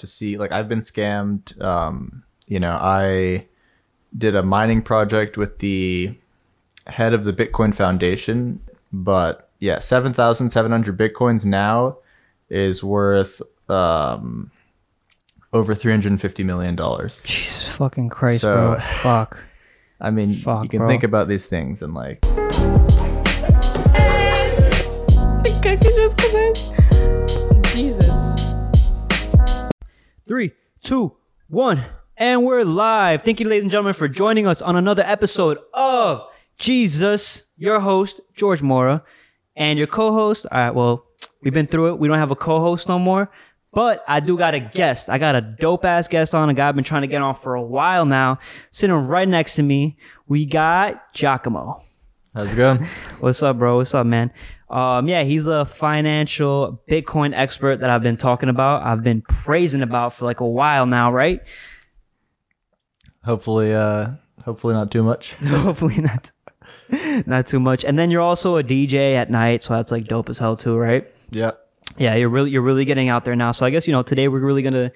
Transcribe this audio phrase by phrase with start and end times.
[0.00, 1.60] to see like I've been scammed.
[1.62, 3.46] Um, you know, I
[4.16, 6.14] did a mining project with the
[6.86, 8.60] head of the Bitcoin Foundation,
[8.92, 11.98] but yeah, seven thousand seven hundred bitcoins now
[12.48, 14.50] is worth um,
[15.52, 17.20] over three hundred and fifty million dollars.
[17.24, 18.80] Jesus fucking Christ, So- bro.
[19.02, 19.44] Fuck.
[20.02, 20.88] I mean, Fuck, you can bro.
[20.88, 22.24] think about these things and like,
[30.30, 31.16] Three, two,
[31.48, 31.84] one,
[32.16, 33.22] and we're live.
[33.22, 36.22] Thank you, ladies and gentlemen, for joining us on another episode of
[36.56, 37.46] Jesus.
[37.56, 39.02] Your host, George Mora,
[39.56, 40.46] and your co-host.
[40.52, 41.04] All right, well,
[41.42, 41.98] we've been through it.
[41.98, 43.28] We don't have a co-host no more,
[43.72, 45.08] but I do got a guest.
[45.08, 47.34] I got a dope ass guest on, a guy I've been trying to get on
[47.34, 48.38] for a while now.
[48.70, 51.82] Sitting right next to me, we got Giacomo.
[52.34, 52.84] How's it going?
[53.20, 53.78] What's up, bro?
[53.78, 54.32] What's up, man?
[54.68, 58.82] Um, yeah, he's a financial Bitcoin expert that I've been talking about.
[58.82, 61.40] I've been praising about for like a while now, right?
[63.24, 64.10] hopefully, uh,
[64.44, 65.32] hopefully not too much.
[65.34, 66.30] Hopefully not,
[67.26, 67.84] not too much.
[67.84, 70.76] And then you're also a DJ at night, so that's like dope as hell too,
[70.76, 71.06] right?
[71.30, 71.52] yeah.
[71.98, 73.50] Yeah, you're really you're really getting out there now.
[73.52, 74.92] So I guess you know today we're really gonna,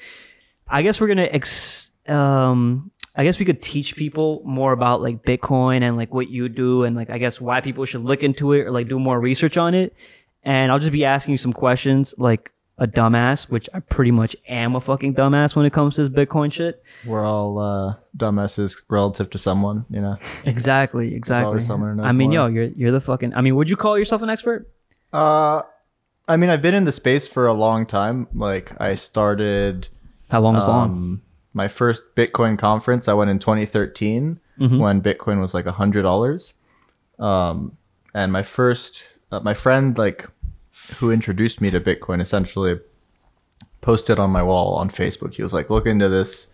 [0.68, 5.22] I guess we're gonna ex, um, I guess we could teach people more about like
[5.22, 8.52] Bitcoin and like what you do and like I guess why people should look into
[8.52, 9.94] it or like do more research on it.
[10.42, 14.36] And I'll just be asking you some questions like a dumbass, which I pretty much
[14.48, 16.82] am a fucking dumbass when it comes to this Bitcoin shit.
[17.06, 20.18] We're all uh, dumbasses relative to someone, you know.
[20.44, 21.46] Exactly, exactly.
[21.46, 22.48] always someone who knows I mean, more.
[22.48, 23.34] yo, you're you're the fucking.
[23.34, 24.68] I mean, would you call yourself an expert?
[25.12, 25.62] Uh,
[26.26, 28.26] I mean, I've been in the space for a long time.
[28.34, 29.88] Like, I started
[30.30, 31.20] How long is long?
[31.54, 33.08] My first Bitcoin conference.
[33.08, 34.78] I went in 2013 Mm-hmm.
[34.78, 36.54] when Bitcoin was like a hundred dollars.
[37.18, 37.76] Um,
[38.14, 40.28] and my first, uh, my friend, like,
[40.98, 42.78] who introduced me to Bitcoin, essentially
[43.80, 45.34] posted on my wall on Facebook.
[45.34, 46.46] He was like, "Look into this."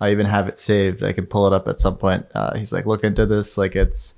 [0.00, 1.02] I even have it saved.
[1.02, 2.26] I can pull it up at some point.
[2.34, 3.58] Uh, he's like, "Look into this.
[3.58, 4.14] Like, it's."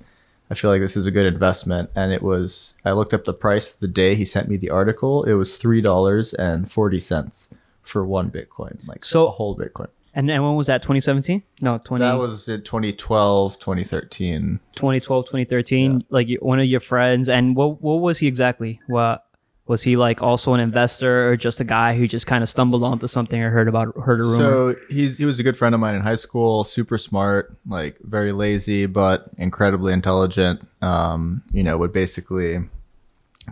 [0.51, 1.89] I feel like this is a good investment.
[1.95, 2.75] And it was.
[2.85, 5.23] I looked up the price the day he sent me the article.
[5.23, 7.49] It was three dollars and forty cents
[7.81, 9.87] for one Bitcoin, like So- whole Bitcoin.
[10.15, 10.81] And and when was that?
[10.83, 11.41] 2017?
[11.61, 12.05] No, 20.
[12.05, 14.59] That was in 2012, 2013.
[14.75, 19.25] 2012 2013 like you- one of your friends and what what was he exactly what
[19.65, 22.83] was he like also an investor or just a guy who just kind of stumbled
[22.83, 25.73] onto something or heard about heard a rumor So he's he was a good friend
[25.73, 30.67] of mine in high school, super smart, like very lazy but incredibly intelligent.
[30.81, 32.59] Um, you know, would basically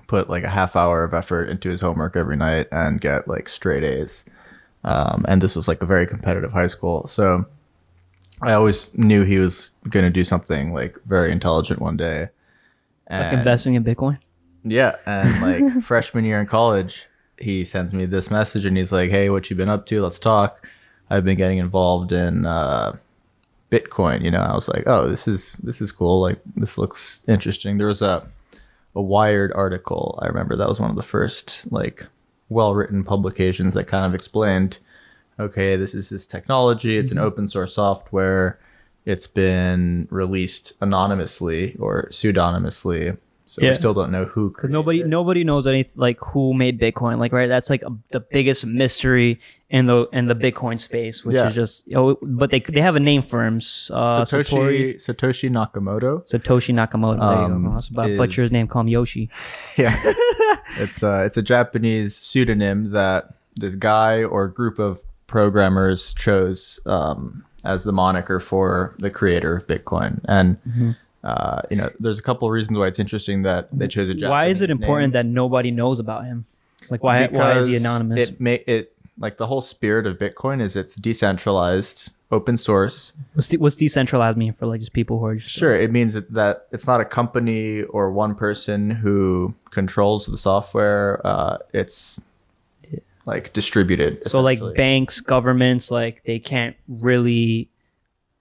[0.07, 3.49] put like a half hour of effort into his homework every night and get like
[3.49, 4.25] straight A's.
[4.83, 7.45] Um, and this was like a very competitive high school, so
[8.41, 12.29] I always knew he was going to do something like very intelligent one day.
[13.09, 14.17] like investing in bitcoin
[14.63, 15.41] yeah, and
[15.75, 19.49] like freshman year in college, he sends me this message and he's like, "Hey, what
[19.49, 20.01] you been up to?
[20.01, 20.67] Let's talk."
[21.09, 22.95] I've been getting involved in uh,
[23.69, 24.23] Bitcoin.
[24.23, 26.21] You know, I was like, "Oh, this is this is cool.
[26.21, 28.27] Like, this looks interesting." There was a
[28.95, 30.19] a Wired article.
[30.21, 32.07] I remember that was one of the first like
[32.51, 34.79] well written publications that kind of explained,
[35.39, 36.97] okay, this is this technology.
[36.97, 37.25] It's an mm-hmm.
[37.25, 38.59] open source software.
[39.05, 43.17] It's been released anonymously or pseudonymously.
[43.51, 43.69] So Yeah.
[43.71, 44.49] we still don't know who.
[44.51, 48.21] because nobody nobody knows anything like who made bitcoin like right that's like a, the
[48.21, 51.49] biggest mystery in the in the bitcoin space which Yeah.
[51.49, 54.95] is just you know, but they they have a name for him uh, Satoshi Satori-
[55.05, 56.11] Satoshi Nakamoto.
[56.31, 57.19] Satoshi Nakamoto.
[57.19, 57.77] There you Um, go.
[57.91, 58.67] About butcher his name.
[58.67, 59.29] Call him Yoshi.
[59.77, 59.95] Yeah,
[60.79, 67.43] it's uh, it's a Japanese pseudonym that this guy or group of programmers chose um,
[67.63, 70.19] as the moniker for the creator of Bitcoin.
[70.25, 70.91] And Mm-hmm.
[71.23, 74.13] Uh, you know, there's a couple of reasons why it's interesting that they chose a
[74.13, 74.29] Japanese.
[74.29, 75.27] why is it important name.
[75.27, 76.45] that nobody knows about him?
[76.89, 78.29] Like why why is he anonymous?
[78.29, 83.13] It may it like the whole spirit of Bitcoin is it's decentralized, open source.
[83.33, 86.15] What's, de- what's decentralized mean for like just people who are just Sure, it means
[86.15, 91.21] that, that it's not a company or one person who controls the software.
[91.23, 92.19] Uh, it's
[93.25, 94.27] like distributed.
[94.27, 97.69] so like banks, governments, like they can't really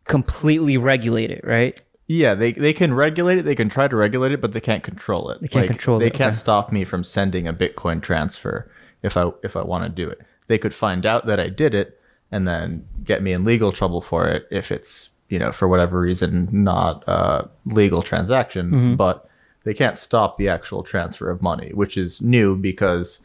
[0.05, 1.81] completely regulate it, right?
[2.11, 3.45] Yeah, they they can regulate it.
[3.45, 5.41] They can try to regulate it, but they can't control it.
[5.41, 6.39] They can't control They it, can't okay.
[6.39, 8.69] stop me from sending a Bitcoin transfer
[9.01, 10.21] if I if I want to do it.
[10.49, 12.01] They could find out that I did it
[12.33, 16.01] and then get me in legal trouble for it if it's you know for whatever
[16.01, 18.73] reason not a legal transaction.
[18.73, 18.95] Mm-hmm.
[18.97, 19.31] But
[19.63, 23.21] they can't stop the actual transfer of money, which is new because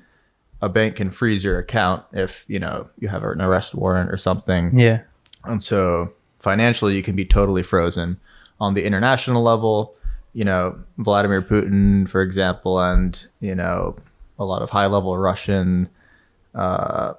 [0.61, 4.17] a bank can freeze your account if you know you have an arrest warrant or
[4.17, 4.77] something.
[4.77, 5.01] Yeah.
[5.43, 8.19] And so financially, you can be totally frozen.
[8.65, 9.93] On the international level,
[10.33, 10.63] you know,
[10.97, 13.95] Vladimir Putin, for example, and, you know,
[14.39, 15.89] a lot of high level Russian
[16.53, 17.13] Uh,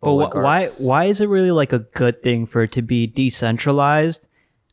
[0.00, 3.06] But wh- why why is it really like a good thing for it to be
[3.06, 4.28] decentralized?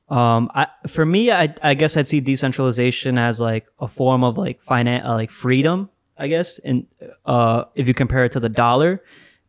[0.09, 4.37] Um, I for me, I I guess I'd see decentralization as like a form of
[4.37, 5.89] like finan- uh, like freedom.
[6.17, 6.85] I guess, and
[7.25, 9.01] uh, if you compare it to the dollar.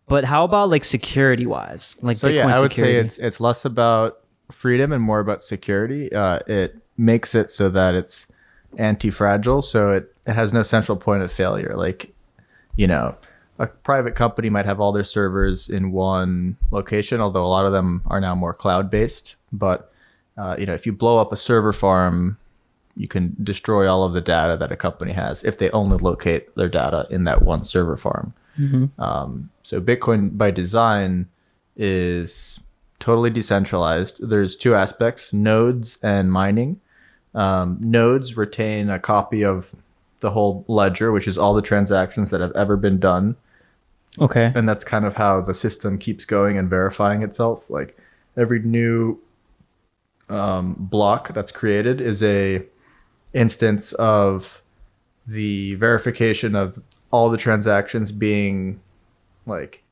[0.09, 1.95] But how about like security wise?
[2.03, 2.95] Like So yeah, I would security?
[2.99, 4.19] say it's it's less about
[4.51, 6.13] freedom and more about security.
[6.13, 8.27] Uh, it makes it so that it's
[8.79, 11.75] anti-fragile, so it, it has no central point of failure.
[11.77, 12.15] Like,
[12.77, 13.17] you know,
[13.59, 17.73] a private company might have all their servers in one location, although a lot of
[17.73, 19.37] them are now more cloud-based.
[19.53, 19.91] But
[20.37, 22.37] uh, you know, if you blow up a server farm,
[22.97, 26.55] you can destroy all of the data that a company has if they only locate
[26.55, 28.35] their data in that one server farm.
[28.99, 31.29] Um, so Bitcoin by design
[31.77, 32.61] is
[32.99, 34.29] totally decentralized.
[34.29, 36.81] There's two aspects: nodes and mining.
[37.35, 39.75] Um, nodes retain a copy of
[40.21, 43.37] the whole ledger, which is all the transactions that have ever been done,
[44.19, 44.51] okay.
[44.55, 47.69] and that's kind of how the system keeps going and verifying itself.
[47.69, 47.99] Like
[48.37, 49.21] every new
[50.29, 52.63] um, block that's created is a
[53.33, 54.63] instance of
[55.27, 56.79] the verification of
[57.11, 58.81] all the transactions being
[59.45, 59.83] like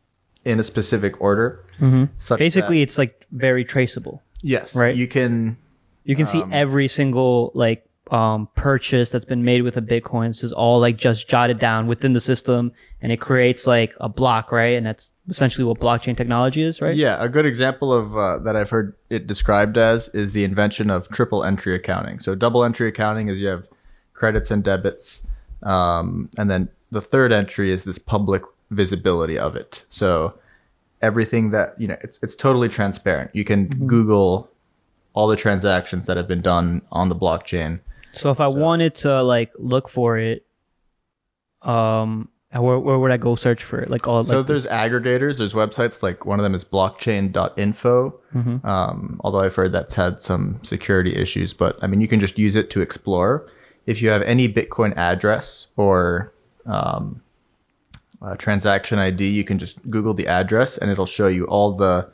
[0.45, 1.61] in a specific order.
[1.79, 2.05] hmm
[2.39, 4.23] Basically, that- it's like very traceable.
[4.43, 4.95] yes, right?
[4.95, 5.57] You can
[6.05, 10.29] You can see Um, every single like um purchase that's been made with a Bitcoin.
[10.29, 12.71] This is all like just jotted down within the system,
[13.01, 14.77] and it creates like a block, right?
[14.77, 16.95] And that's essentially what blockchain technology is, right?
[16.95, 20.91] Yeah, a good example of uh, that I've heard it described as is the invention
[20.91, 22.19] of triple entry accounting.
[22.21, 23.67] So double entry accounting is you have
[24.13, 25.23] credits and debits,
[25.63, 29.85] um, and then the third entry is this public visibility of it.
[29.89, 30.35] So
[31.03, 33.31] everything that you know, it's it's totally transparent.
[33.35, 34.51] You can Google
[35.13, 37.81] all the transactions that have been done on the blockchain.
[38.13, 40.47] So if I wanted to like look for it,
[41.63, 43.91] um, where where would I go search for it?
[43.91, 45.39] Like all So like there's aggregators.
[45.39, 48.21] There's websites like one of them is blockchain.info.
[48.35, 48.67] Mm-hmm.
[48.67, 52.39] Um, although I've heard that's had some security issues, but I mean you can just
[52.39, 53.51] use it to explore.
[53.87, 56.33] If you have any Bitcoin address or
[56.65, 57.23] um,
[58.23, 62.09] uh, transaction ID, you can just Google the address and it'll show you all the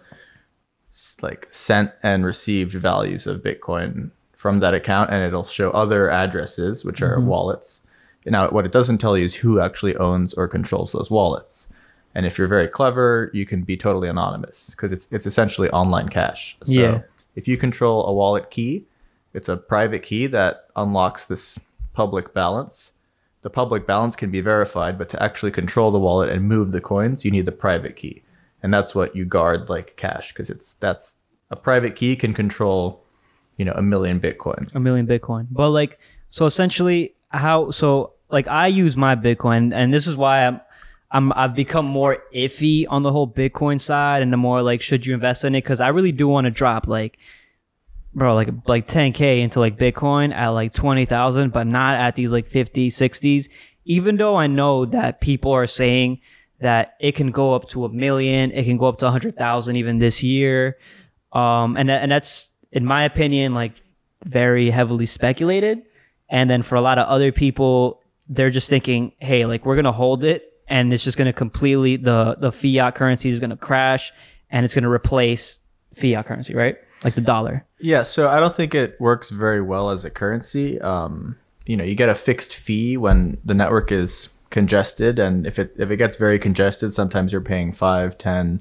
[1.22, 6.84] like sent and received values of Bitcoin from that account, and it'll show other addresses,
[6.84, 7.82] which are wallets.
[8.26, 11.68] Now, what it doesn't tell you is who actually owns or controls those wallets.
[12.14, 16.08] And if you're very clever, you can be totally anonymous because it's it's essentially online
[16.08, 16.56] cash.
[16.64, 17.00] So Yeah.
[17.36, 18.84] if you control a wallet key,
[19.32, 21.58] it's a private key that unlocks this
[21.92, 22.92] public balance.
[23.42, 26.80] The public balance can be verified, but to actually control the wallet and move the
[26.80, 28.22] coins, you need the private key.
[28.62, 31.16] And that's what you guard like cash because it's that's
[31.50, 33.02] a private key can control,
[33.56, 34.74] you know, a million bitcoins.
[34.74, 35.46] a million Bitcoin.
[35.50, 35.98] But like,
[36.28, 37.70] so essentially, how?
[37.70, 40.60] So like, I use my Bitcoin, and this is why I'm,
[41.10, 45.06] I'm, I've become more iffy on the whole Bitcoin side, and the more like, should
[45.06, 45.64] you invest in it?
[45.64, 47.18] Because I really do want to drop like,
[48.14, 52.46] bro, like like 10k into like Bitcoin at like 20,000, but not at these like
[52.46, 53.48] 50, 60s.
[53.84, 56.20] Even though I know that people are saying
[56.60, 59.98] that it can go up to a million, it can go up to 100,000 even
[59.98, 60.76] this year.
[61.32, 63.72] Um, and and that's in my opinion like
[64.24, 65.82] very heavily speculated.
[66.28, 69.92] And then for a lot of other people, they're just thinking, hey, like we're gonna
[69.92, 74.12] hold it, and it's just gonna completely the the fiat currency is gonna crash,
[74.50, 75.58] and it's gonna replace
[75.94, 76.76] fiat currency, right?
[77.04, 77.64] Like the dollar.
[77.78, 80.80] Yeah, so I don't think it works very well as a currency.
[80.80, 85.58] Um, you know, you get a fixed fee when the network is congested, and if
[85.58, 88.60] it if it gets very congested, sometimes you're paying five, ten,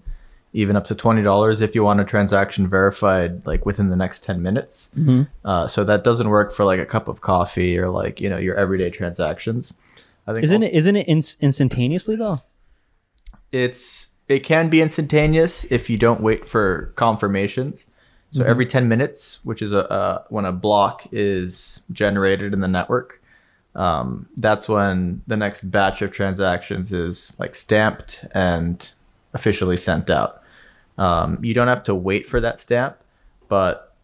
[0.53, 4.23] even up to twenty dollars if you want a transaction verified like within the next
[4.23, 4.89] ten minutes.
[4.97, 5.23] Mm-hmm.
[5.43, 8.37] Uh, so that doesn't work for like a cup of coffee or like you know
[8.37, 9.73] your everyday transactions.
[10.27, 10.73] I think Isn't it?
[10.73, 12.41] Isn't it ins instantaneously though?
[13.51, 17.85] it's it can be instantaneous if you don't wait for confirmations.
[18.31, 22.67] So every 10 minutes, which is a, uh when a block is generated in the
[22.67, 23.21] network,
[23.75, 28.89] um, that's when the next batch of transactions is like stamped and
[29.33, 30.41] officially sent out.
[30.97, 32.97] Um, you don't have to wait for that stamp,
[33.47, 33.95] but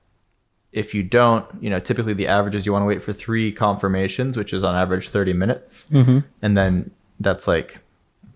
[0.71, 3.51] if you don't, you know, typically the average is you want to wait for three
[3.51, 5.87] confirmations, which is on average 30 minutes.
[5.91, 6.19] Mm-hmm.
[6.41, 7.79] And then that's like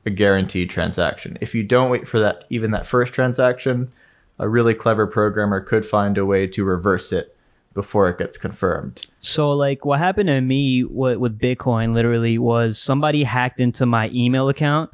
[0.06, 1.38] a guaranteed transaction.
[1.42, 3.92] If you don't wait for that, even that first transaction,
[4.40, 7.36] a really clever programmer could find a way to reverse it
[7.74, 9.06] before it gets confirmed.
[9.22, 14.10] So like what happened to me with, with Bitcoin literally was somebody hacked into my
[14.14, 14.90] email account.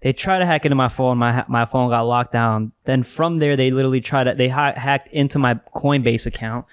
[0.00, 1.18] They tried to hack into my phone.
[1.18, 2.70] My my phone got locked down.
[2.84, 6.66] Then from there, they literally tried to they ha- hacked into my Coinbase account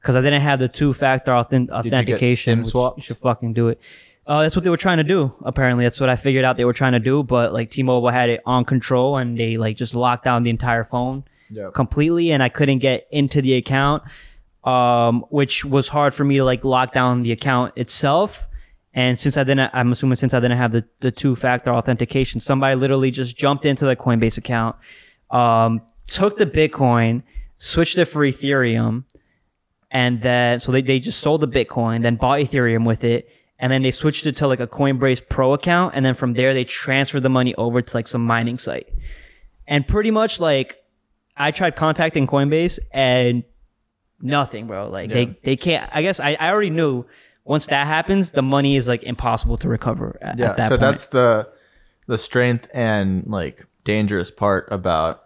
[0.00, 2.62] because I didn't have the two factor authen- get authentication.
[2.62, 2.98] Which swapped?
[2.98, 3.80] You should fucking do it.
[4.26, 5.32] Uh, that's what they were trying to do.
[5.44, 7.22] Apparently, that's what I figured out they were trying to do.
[7.22, 10.82] But like T-Mobile had it on control, and they like just locked down the entire
[10.82, 11.74] phone Yep.
[11.74, 14.02] completely, and I couldn't get into the account,
[14.64, 18.48] um, which was hard for me to like lock down the account itself.
[18.94, 22.40] And since I didn't, I'm assuming since I didn't have the, the two factor authentication,
[22.40, 24.76] somebody literally just jumped into the Coinbase account,
[25.30, 27.22] um, took the Bitcoin,
[27.58, 29.04] switched it for Ethereum,
[29.90, 33.28] and then so they, they just sold the Bitcoin, then bought Ethereum with it,
[33.58, 36.52] and then they switched it to like a Coinbase Pro account, and then from there
[36.52, 38.88] they transferred the money over to like some mining site.
[39.66, 40.81] And pretty much like
[41.46, 43.44] I tried contacting Coinbase and
[44.20, 44.88] nothing, bro.
[44.88, 45.14] Like Yeah.
[45.14, 45.88] they they can't.
[45.92, 47.04] I guess I, I already knew
[47.44, 50.18] once that happens, the money is like impossible to recover.
[50.22, 50.50] At, Yeah.
[50.50, 50.80] at that so point.
[50.80, 51.48] that's the
[52.06, 55.22] the strength and like dangerous part about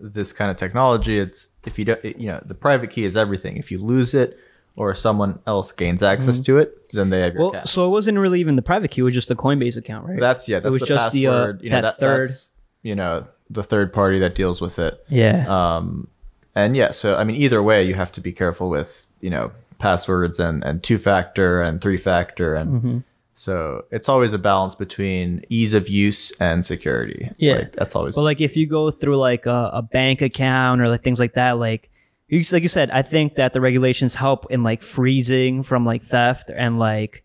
[0.00, 1.18] this kind of technology.
[1.18, 3.56] It's if you don't, you know, the private key is everything.
[3.56, 4.38] If you lose it
[4.74, 7.52] or someone else gains access to it, then they have your Mm-hmm.
[7.54, 7.62] well.
[7.62, 7.70] cash.
[7.70, 10.18] So it wasn't really even the private key; it was just the Coinbase account, right?
[10.18, 10.60] That's yeah.
[10.60, 13.62] That's was the just the, uh, you know, that that, third- That's, you know, the
[13.62, 15.04] third party that deals with it.
[15.08, 15.46] yeah.
[15.48, 16.08] Um,
[16.54, 19.52] and yeah, so I mean, either way, you have to be careful with you know
[19.78, 22.72] passwords and and two factor and three factor and.
[22.72, 22.98] Mm-hmm.
[23.34, 27.30] So it's always a balance between ease of use and security.
[27.38, 27.54] Yeah.
[27.54, 28.14] Like, that's always.
[28.14, 31.32] But like if you go through like a, a bank account or like things like
[31.32, 31.90] that, like
[32.28, 36.02] you like you said, I think that the regulations help in like freezing from like
[36.02, 37.24] theft and like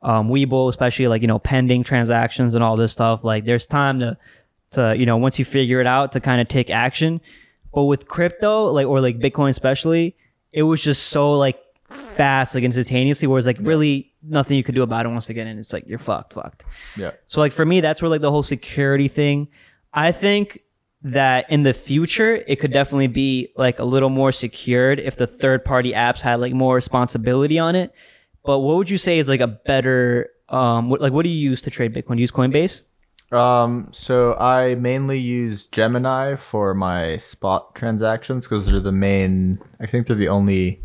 [0.00, 3.22] um Webull, especially like you know pending transactions and all this stuff.
[3.22, 4.16] Like there's time to
[4.72, 7.20] to you know once you figure it out to kind of take action.
[7.72, 10.16] But with crypto, like or like Bitcoin especially,
[10.52, 13.28] it was just so like fast, like instantaneously.
[13.28, 15.58] Whereas like really nothing you could do about it once again and.
[15.60, 16.64] It's like you're fucked, fucked.
[16.96, 17.12] yeah.
[17.28, 19.48] So like for me, that's where like the whole security thing.
[19.92, 20.60] I think
[21.02, 25.26] that in the future it could definitely be like a little more secured if the
[25.28, 27.92] third party apps had like more responsibility on it.
[28.44, 31.38] But what would you say is like a better um what, like what do you
[31.38, 32.14] use to trade Bitcoin?
[32.14, 32.82] Do you use Coinbase?
[33.30, 39.58] Um, so I mainly use Gemini for my spot transactions because they're the main.
[39.80, 40.80] I think they're the only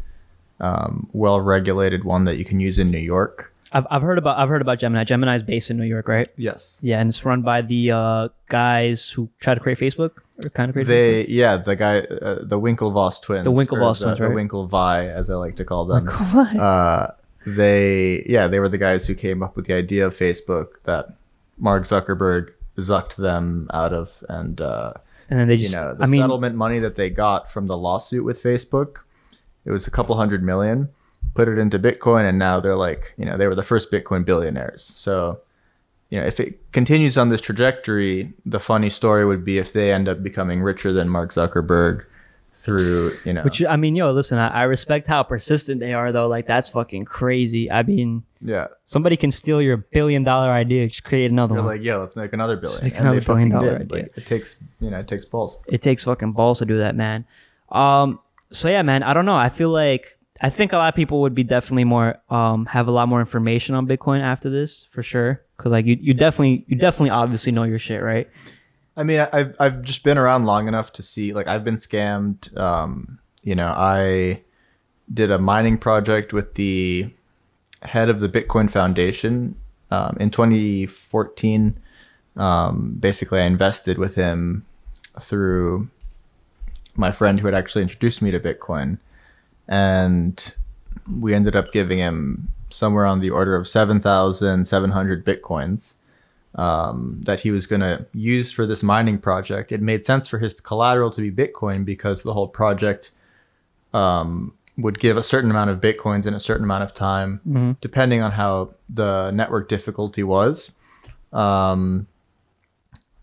[0.60, 3.54] um, well-regulated one that you can use in New York.
[3.76, 5.04] I've, I've heard about I've heard about Gemini.
[5.04, 6.28] Gemini is based in New York, right?
[6.38, 6.80] Yes.
[6.84, 10.12] Yeah, and it's run by the uh, guys who try to create Facebook
[10.44, 10.88] or kind of create Facebook.
[10.88, 14.36] They yeah the guy uh, the Winklevoss twins The Winklevoss or twins, the, right?
[14.36, 16.60] the Winklevi as I like to call them Winklevi.
[16.60, 17.12] uh,
[17.48, 21.16] they yeah they were the guys who came up with the idea of Facebook that
[21.58, 24.94] Mark Zuckerberg zucked them out of and uh,
[25.30, 27.78] And then they you know the I mean settlement money that they got from the
[27.78, 29.00] lawsuit with Facebook
[29.66, 30.90] it was a couple hundred million
[31.36, 34.26] put it into Bitcoin and now they're like you know they were the first Bitcoin
[34.26, 34.84] billionaires.
[34.84, 35.40] So
[36.10, 39.94] you know if it continues on this trajectory the funny story would be if they
[39.94, 42.06] end up becoming richer than Mark Zuckerberg
[42.64, 46.12] through you know Which I mean, yo, listen, I, I respect how persistent they are,
[46.12, 46.28] though.
[46.28, 47.70] Like that's fucking crazy.
[47.70, 51.76] I mean, yeah somebody can steal your billion dollar idea, just create another they're one.
[51.76, 53.82] like yeah let's make another billion make another billion dollar did.
[53.94, 54.04] idea.
[54.04, 56.96] like it takes you know it takes balls it takes fucking balls to do that,
[56.96, 57.26] man.
[57.70, 58.20] Um,
[58.52, 59.36] so yeah, man, I don't know.
[59.36, 62.88] I feel like I think a lot of people would be definitely more um have
[62.88, 65.42] a lot more information on Bitcoin after this for sure.
[65.58, 68.30] Cause like you, you definitely you definitely obviously know your shit, right?
[68.96, 72.56] I mean, I've I've just been around long enough to see like I've been scammed.
[72.58, 74.42] Um, you know, I
[75.12, 77.12] did a mining project with the
[77.82, 79.56] head of the Bitcoin Foundation
[79.92, 81.78] um, in 2014.
[82.36, 84.66] Um, basically, I invested with him
[85.20, 85.90] through
[86.96, 89.00] my friend who had actually introduced me to Bitcoin,
[89.68, 90.54] and
[91.20, 95.96] we ended up giving him somewhere on the order of 7,700 Bitcoins
[96.56, 99.72] um, that he was going to use for this mining project.
[99.72, 103.12] It made sense for his collateral to be Bitcoin because the whole project
[103.94, 108.22] um, would give a certain amount of Bitcoins in a certain amount of time, depending
[108.22, 110.72] on how the network difficulty was.
[111.32, 112.08] Um,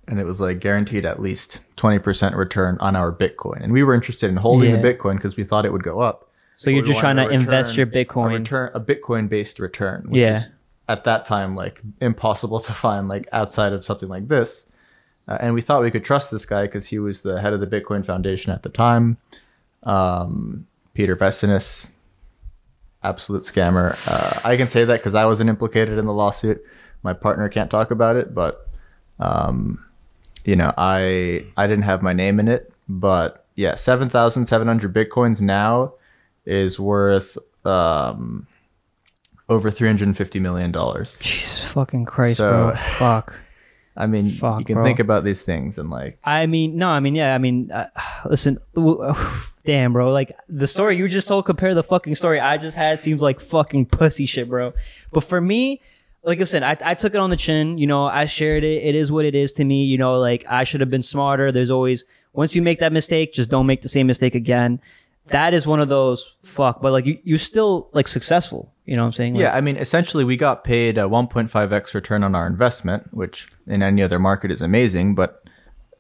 [0.09, 3.63] and it was like guaranteed at least 20% return on our Bitcoin.
[3.63, 4.81] And we were interested in holding Yeah.
[4.81, 6.29] the Bitcoin because we thought it would go up.
[6.57, 8.33] So you're just trying to invest your Bitcoin.
[8.33, 10.37] a return a Bitcoin based return, which Yeah.
[10.39, 10.49] is
[10.91, 14.67] at that time like impossible to find like outside of something like this.
[15.29, 17.61] Uh, and we thought we could trust this guy because he was the head of
[17.61, 19.17] the Bitcoin Foundation at the time.
[19.85, 21.91] Um, Peter Vessenes,
[23.05, 23.95] absolute scammer.
[24.09, 26.63] Uh, I can say that because I wasn't implicated in the lawsuit.
[27.03, 28.69] My partner can't talk about it, but
[29.21, 29.85] um,
[30.45, 32.73] you know, I I didn't have my name in it.
[32.89, 35.95] But yeah, seven thousand seven hundred bitcoins now
[36.45, 38.49] is worth um,
[39.51, 41.17] over three hundred and fifty million dollars.
[41.21, 42.77] Jesus fucking Christ, So- bro.
[42.99, 43.35] Fuck.
[43.97, 44.85] I mean, Fuck, you can bro.
[44.85, 47.89] think about these things and like, I mean, no, I mean, yeah, I mean, uh,
[48.25, 49.15] listen, w-
[49.65, 53.01] damn, bro, like the story you just told, compare the fucking story I just had
[53.01, 54.73] seems like fucking pussy shit, bro.
[55.13, 55.83] But for me,
[56.23, 57.77] like I said, I, I took it on the chin.
[57.79, 58.83] You know, I shared it.
[58.85, 59.85] It is what it is to me.
[59.85, 61.51] You know, like I should have been smarter.
[61.51, 64.81] There's always once you make that mistake, just don't make the same mistake again.
[65.27, 66.83] That is one of those fuck.
[66.83, 68.73] But like you, you're still like successful.
[68.85, 69.35] You know what I'm saying?
[69.35, 73.47] Like, Yeah, I mean, essentially, we got paid a 1.5x return on our investment, which
[73.67, 75.15] in any other market is amazing.
[75.15, 75.45] But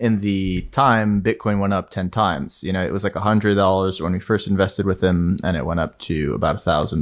[0.00, 2.62] in the time, Bitcoin went up 10 times.
[2.62, 5.78] You know, it was like $100 when we first invested with him, and it went
[5.78, 7.00] up to about $1,000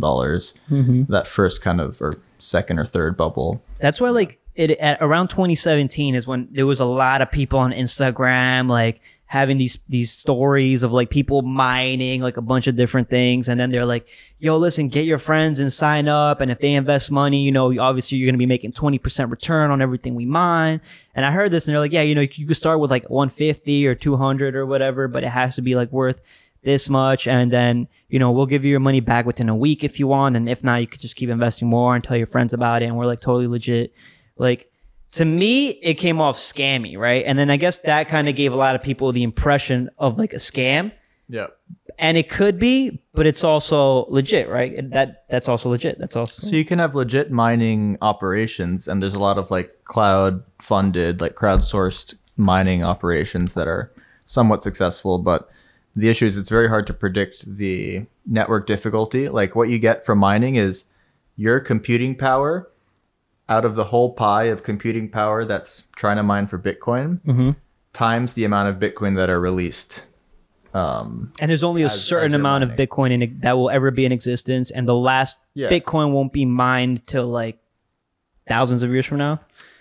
[0.69, 1.11] mm-hmm.
[1.11, 3.63] that first kind of, or second or third bubble.
[3.81, 7.61] That's why like it at around 2017 is when there was a lot of people
[7.61, 12.77] on Instagram like having these these stories of like people mining like a bunch of
[12.77, 14.09] different things and then they're like
[14.39, 17.79] yo listen get your friends and sign up and if they invest money you know
[17.79, 20.81] obviously you're going to be making 20% return on everything we mine.
[21.15, 23.09] And i heard this and they're like yeah you know you could start with like
[23.09, 26.23] 150 or 200 or whatever but it has to be like worth
[26.63, 29.85] this much and then you know we'll give you your money back within a week
[29.85, 32.27] if you want and if not you could just keep investing more and tell your
[32.27, 33.93] friends about it and we're like totally legit.
[34.37, 34.71] Like
[35.13, 38.53] to me it came off scammy right and then i guess that kind of gave
[38.53, 40.93] a lot of people the impression of like a scam
[41.29, 41.47] Yeah.
[41.99, 46.15] and it could be but it's also legit right And that that's also legit that's
[46.17, 50.43] also So you can have legit mining operations, and there's a lot of like cloud
[50.61, 53.91] funded, like crowdsourced mining operations that are
[54.25, 55.19] somewhat successful.
[55.19, 55.49] But
[55.97, 59.29] the issue is it's very hard to predict the network difficulty.
[59.29, 60.85] Like what you get from mining is
[61.37, 62.69] your computing power
[63.49, 67.57] out of the whole pie of computing power that's trying to mine for Bitcoin Mhm.
[67.93, 70.05] times the amount of Bitcoin that are released.
[70.75, 74.05] Um, and there's only a certain as amount of bitcoin in, that will ever be
[74.05, 75.71] in existence and the last Yeah.
[75.71, 77.59] bitcoin won't be mined till like
[78.47, 79.41] thousands of years from now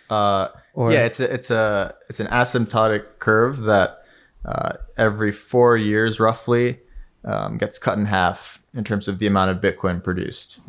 [0.09, 4.01] Uh, Or- yeah, it's a, it's a it's an asymptotic curve that
[4.45, 6.79] uh, every four years roughly
[7.25, 10.59] um, gets cut in half in terms of the amount of Bitcoin produced.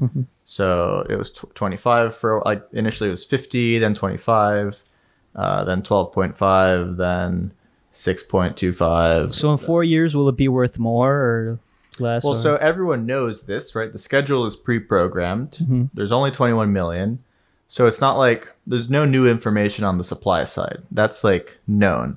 [0.45, 4.83] So it was tw 25 for like initially it was 50, then 25,
[5.37, 7.52] uh, then 12.5, then
[7.93, 9.35] 6.25.
[9.35, 11.59] so in four years will it be worth more or
[11.99, 13.93] less Well, or- so everyone knows this, right?
[13.93, 15.52] The schedule is pre-programmed.
[15.52, 15.84] Mm-hmm.
[15.95, 17.23] There's only 21 million.
[17.71, 20.82] So it's not like there's no new information on the supply side.
[20.91, 22.17] That's like known.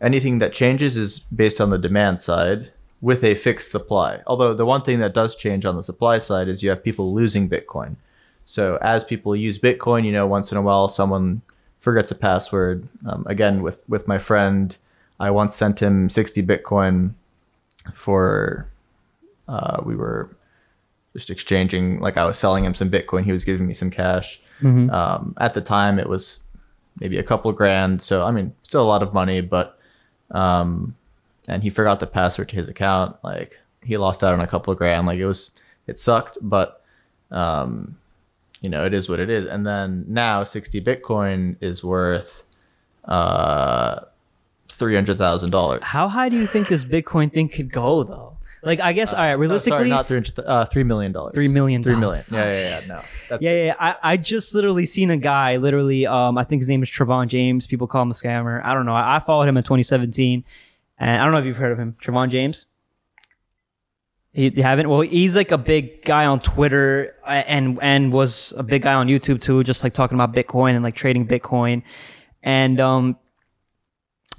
[0.00, 4.20] Anything that changes is based on the demand side with a fixed supply.
[4.26, 7.14] Although the one thing that does change on the supply side is you have people
[7.14, 7.96] losing Bitcoin.
[8.44, 11.42] So as people use Bitcoin, you know, once in a while someone
[11.80, 12.88] forgets a password.
[13.06, 14.76] Um, again, with with my friend,
[15.20, 17.14] I once sent him 60 Bitcoin
[17.94, 18.68] for
[19.48, 20.30] uh, we were
[21.14, 24.40] just exchanging like i was selling him some bitcoin he was giving me some cash
[24.90, 26.40] um, at the time it was
[27.00, 29.78] maybe a couple grand so i mean still a lot of money but
[30.32, 30.94] um,
[31.48, 34.70] and he forgot the password to his account like he lost out on a couple
[34.72, 35.50] of grand like it was
[35.88, 36.84] it sucked but
[37.30, 37.96] um,
[38.60, 42.42] you know it is what it is and then now 60 bitcoin is worth
[43.06, 44.00] uh
[44.68, 49.14] $300000 how high do you think this bitcoin thing could go though like i guess
[49.14, 50.38] all right No, realistically sorry, not three hundred.
[50.44, 51.32] Uh, three million dollars.
[51.34, 52.24] Three million Three million.
[52.30, 52.80] Yeah, yeah, yeah.
[52.88, 53.00] No.
[53.30, 53.64] That's, Yeah, yeah.
[53.66, 53.74] yeah.
[53.78, 57.28] I, I just literally seen a guy, literally, um, I think his name is Trevon
[57.28, 57.68] James.
[57.68, 58.60] People call him a scammer.
[58.64, 58.96] I don't know.
[58.96, 60.44] I, I followed him in 2017,
[60.98, 62.66] and I don't know if you've heard of him, Trevon James.
[64.32, 64.88] You, you haven't?
[64.88, 68.94] Well, he's like a big guy on Twitter, uh, and and was a big guy
[68.94, 71.82] on YouTube too, just like talking about Bitcoin and like trading Bitcoin,
[72.42, 73.16] and um,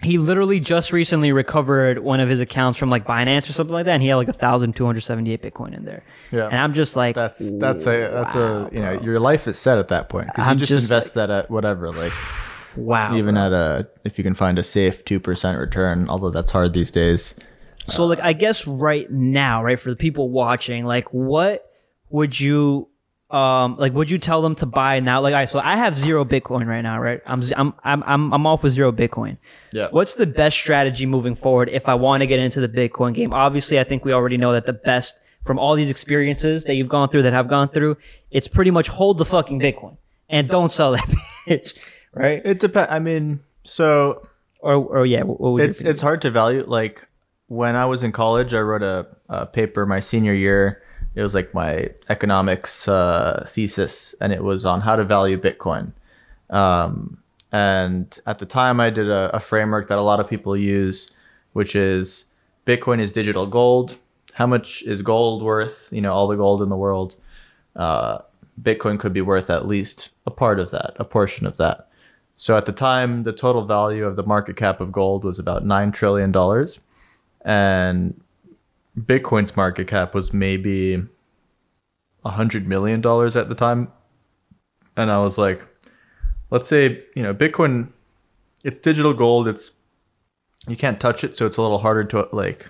[0.02, 3.86] he literally just recently recovered one of his accounts from like Binance or something like
[3.86, 6.04] that, and he had like a thousand two hundred seventy eight Bitcoin in there.
[6.32, 6.45] Yeah.
[6.45, 9.04] And I'm just like, that's that's a that's wow, a you know bro.
[9.04, 11.91] your life is set at that point because you just, just invest that at whatever
[11.91, 12.13] like
[12.75, 13.15] wow.
[13.15, 13.45] even bro.
[13.45, 16.91] at a if you can find a safe two percent return although that's hard these
[16.91, 17.36] days.
[17.88, 21.65] So like I guess right now, right, for the people watching, like what
[22.10, 22.88] would you
[23.32, 25.21] um like would you tell them to buy now?
[25.21, 27.21] Like I so I have zero Bitcoin right now, right?
[27.25, 29.38] I'm I'm I'm I'm, I'm off with zero Bitcoin.
[29.71, 29.88] Yeah.
[29.91, 33.34] What's the best strategy moving forward if I want to get into the Bitcoin game?
[33.34, 36.89] Obviously, I think we already know that the best from all these experiences that you've
[36.89, 37.97] gone through that I've gone through,
[38.29, 39.97] it's pretty much hold the fucking Bitcoin
[40.29, 41.08] and don't sell that
[41.47, 41.73] bitch,
[42.13, 42.41] right?
[42.45, 42.91] It depends.
[42.91, 44.28] I mean, so
[44.60, 46.63] Or or yeah, what, what would it's it's hard to value.
[46.67, 47.08] Like
[47.48, 50.84] when I was in college, I wrote a, a paper my senior year.
[51.15, 55.93] It was like my economics uh, thesis, and it was on how to value Bitcoin.
[56.50, 57.17] Um,
[57.52, 61.12] and at the time, I did a, a framework that a lot of people use,
[61.54, 62.26] which is
[62.65, 63.98] Bitcoin is digital gold.
[64.34, 65.88] How much is gold worth?
[65.91, 67.15] You know, all the gold in the world.
[67.76, 68.19] Uh,
[68.62, 71.88] Bitcoin could be worth at least a part of that, a portion of that.
[72.41, 75.65] So at the time, the total value of the market cap of gold was about
[75.65, 76.34] $9 trillion.
[77.43, 78.21] And
[78.97, 81.04] Bitcoin's market cap was maybe
[82.25, 83.91] $100 million at the time.
[84.95, 85.62] and I was like,
[86.49, 87.89] let's say you know Bitcoin,
[88.63, 89.49] it's digital gold.
[89.49, 89.73] It's
[90.65, 92.69] you can't touch it, so it's a little harder to like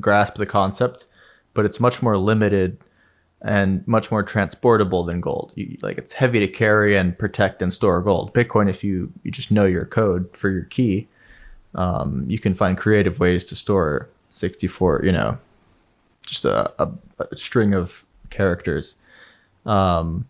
[0.00, 1.04] grasp the concept,
[1.52, 2.78] but it's much more limited
[3.42, 5.52] and much more transportable than gold.
[5.54, 8.34] You, like it's heavy to carry and protect and store gold.
[8.34, 11.08] Bitcoin, if you you just know your code for your key,
[11.74, 15.02] um, you can find creative ways to store 64.
[15.04, 15.38] You know,
[16.22, 18.96] just a, a, a string of characters.
[19.66, 20.26] Um,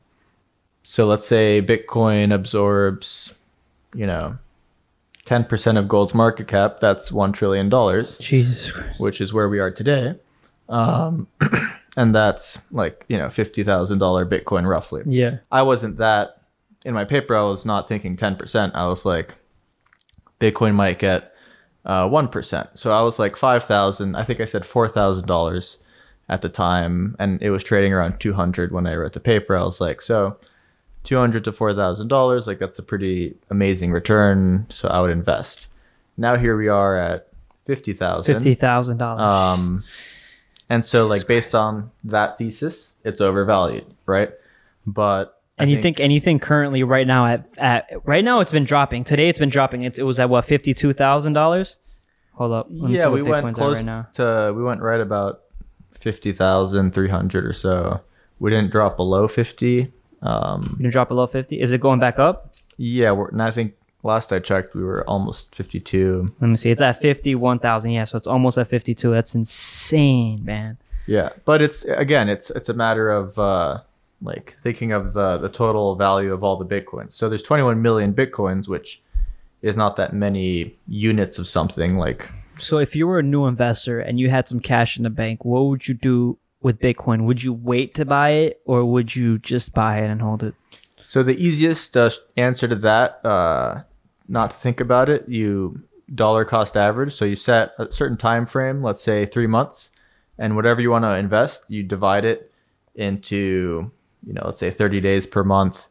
[0.83, 3.35] so let's say Bitcoin absorbs,
[3.94, 4.38] you know,
[5.27, 6.81] 10% of gold's market cap.
[6.81, 7.70] That's $1 trillion,
[8.20, 8.99] Jesus Christ.
[8.99, 10.16] which is where we are today.
[10.68, 11.29] Um,
[11.96, 13.64] and that's like, you know, $50,000
[14.29, 15.03] Bitcoin roughly.
[15.07, 15.38] Yeah.
[15.50, 16.42] I wasn't that
[16.85, 17.35] in my paper.
[17.35, 18.72] I was not thinking 10%.
[18.74, 19.35] I was like,
[20.40, 21.35] Bitcoin might get
[21.85, 22.79] uh, 1%.
[22.79, 24.14] So I was like 5,000.
[24.14, 25.76] I think I said $4,000
[26.29, 27.16] at the time.
[27.18, 29.57] And it was trading around 200 when I wrote the paper.
[29.57, 30.38] I was like, so
[31.05, 34.66] 200 to $4,000, like that's a pretty amazing return.
[34.68, 35.66] So I would invest.
[36.16, 37.26] Now here we are at
[37.64, 38.35] 50,000.
[38.35, 39.22] Fifty thousand dollars.
[39.22, 39.85] Um,
[40.70, 44.30] and so like based on that thesis, it's overvalued, right?
[44.87, 48.64] But I and you think anything currently right now at at right now it's been
[48.64, 49.04] dropping.
[49.04, 49.83] Today it's been dropping.
[49.83, 51.76] It, it was at what fifty two thousand dollars.
[52.33, 52.68] Hold up.
[52.70, 54.09] Yeah, we went Bitcoin's at close right now.
[54.14, 55.42] to we went right about
[55.92, 58.00] 50,300 or so.
[58.38, 59.92] We didn't drop below 50.
[60.22, 61.61] Um, You didn't drop below fifty.
[61.61, 62.54] Is it going back up?
[62.78, 66.34] yeah, we're, and I think last I checked, we were almost 52.
[66.40, 66.70] Let me see.
[66.70, 67.92] It's at fifty one thousand.
[67.92, 69.10] Yeah, so it's almost at fifty two.
[69.10, 70.78] That's insane, man.
[71.06, 73.80] Yeah, but it's again, it's it's a matter of uh,
[74.22, 77.12] like thinking of the the total value of all the bitcoins.
[77.12, 79.02] So there's 21 million bitcoins, which
[79.62, 81.96] is not that many units of something.
[81.96, 85.10] Like So if you were a new investor and you had some cash in the
[85.10, 87.24] bank, what would you do with Bitcoin?
[87.24, 90.54] Would you wait to buy it or would you just buy it and hold it?
[91.06, 93.82] so, the easiest uh, answer to that, uh,
[94.30, 95.82] not to think about it, you
[96.14, 97.12] dollar cost average.
[97.12, 99.90] So you set a certain time frame, let's say three months,
[100.38, 102.50] and whatever you want to invest, you divide it
[102.94, 103.90] into
[104.26, 105.86] you know let's say 30 days per month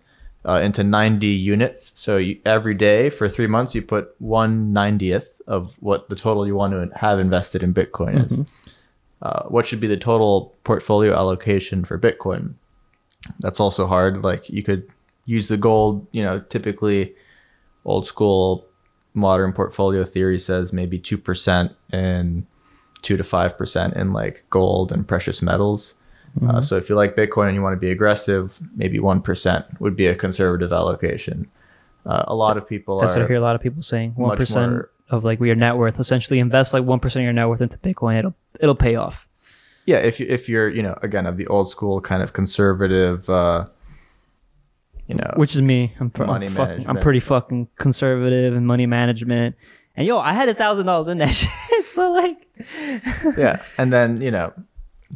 [0.45, 1.91] uh, into 90 units.
[1.95, 6.47] So you, every day for three months, you put one ninetieth of what the total
[6.47, 8.39] you want to have invested in Bitcoin is.
[9.21, 12.54] Uh, what should be the total portfolio allocation for Bitcoin?
[13.39, 14.23] That's also hard.
[14.23, 14.89] Like you could
[15.25, 16.08] use the gold.
[16.13, 17.13] You know, typically,
[17.89, 18.65] old school
[19.13, 22.45] modern portfolio theory says maybe two percent and
[23.02, 25.95] two to five percent in like gold and precious metals.
[26.47, 29.65] Uh, so if you like Bitcoin and you want to be aggressive, maybe one percent
[29.80, 31.47] would be a conservative allocation.
[32.06, 34.13] Uh, a lot of people That's are what I hear a lot of people saying.
[34.15, 35.99] One more- of like your net worth.
[35.99, 38.19] Essentially, invest like one percent of your net worth into Bitcoin.
[38.19, 39.28] It'll it'll pay off.
[39.86, 43.28] yeah if you if you're you know again of the old school kind of conservative
[43.30, 43.65] uh
[45.10, 45.93] you know Which is me.
[46.00, 49.56] I'm, pr- I'm, Money fucking, I'm pretty fucking conservative in money management.
[49.95, 51.88] And yo, I had a thousand dollars in that shit.
[51.88, 52.48] so like,
[53.38, 54.54] yeah and then you know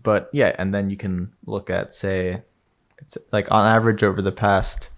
[0.01, 2.41] but yeah and then you can look at say
[2.99, 4.89] it's like on average over the past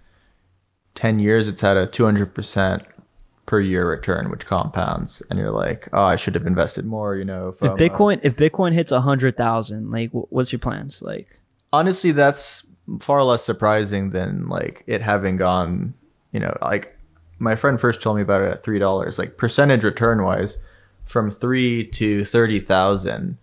[0.94, 2.86] 10 years it's had a 200%
[3.46, 7.24] per year return which compounds and you're like oh i should have invested more you
[7.24, 11.02] know if Bitcoin if Bitcoin hits a hundred thousand, like, what's your plans?
[11.02, 11.38] Like,
[11.72, 12.64] honestly that's
[13.00, 15.94] far less surprising than like it having gone
[16.32, 16.96] you know like
[17.38, 20.58] my friend first told me about it at three dollars like percentage return wise
[21.04, 23.36] from three to thirty thousand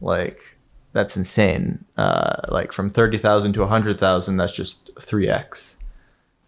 [0.00, 0.56] like
[0.92, 5.76] that's insane uh like from thirty thousand to a hundred thousand that's just three x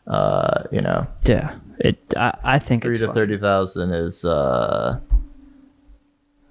[0.06, 1.98] uh you know yeah, it.
[2.16, 3.14] I, I think three to fun.
[3.14, 4.98] thirty thousand is uh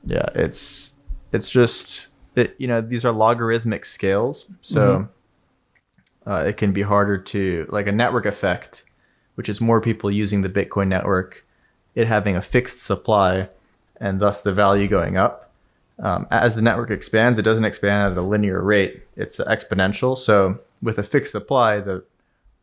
[0.06, 0.94] yeah it's
[1.34, 5.10] it's just it, you know these are logarithmic scales so
[6.30, 8.86] uh, it can be harder to like a network effect
[9.36, 11.46] which is more people using the bitcoin network
[11.96, 13.50] it having a fixed supply
[14.00, 15.52] and thus the value going up.
[16.02, 19.04] Um, as the network expands it doesn't expand at a linear rate.
[19.18, 20.18] It's exponential.
[20.18, 22.04] So with a fixed supply the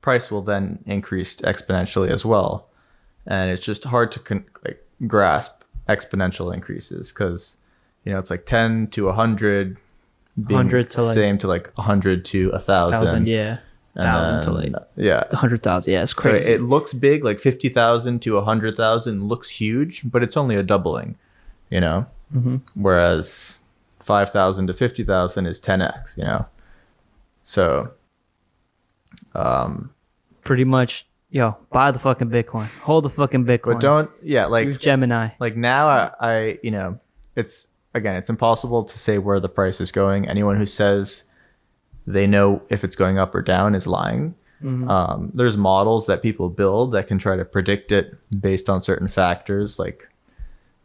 [0.00, 2.68] price will then increase exponentially as well.
[3.26, 7.56] And it's just hard to con- like grasp exponential increases because
[8.04, 9.76] you know it's like 10 to 100
[10.36, 13.58] 100 to, like- same to like 100 to a 1000 thousand, yeah,
[13.94, 15.92] and thousand to like yeah hundred thousand.
[15.92, 16.52] Yeah, it's so crazy.
[16.52, 21.16] it looks big like 50,000 to 100,000 looks huge but it's only a doubling
[21.70, 22.60] you know Mhm.
[22.74, 23.60] whereas
[24.00, 26.46] 5,000 to 50,000 is 10x you know
[27.44, 27.92] so
[29.34, 29.90] um
[30.44, 33.72] Pretty much, yo, buy the fucking Bitcoin, hold the fucking Bitcoin.
[33.74, 35.30] but don't yeah like use Gemini.
[35.40, 37.00] like now I, I you know
[37.34, 41.24] it's again it's impossible to say where the price is going anyone who says
[42.06, 44.34] they know if it's going up or down is lying
[44.88, 49.06] Um, there's models that people build that can try to predict it based on certain
[49.06, 50.08] factors, like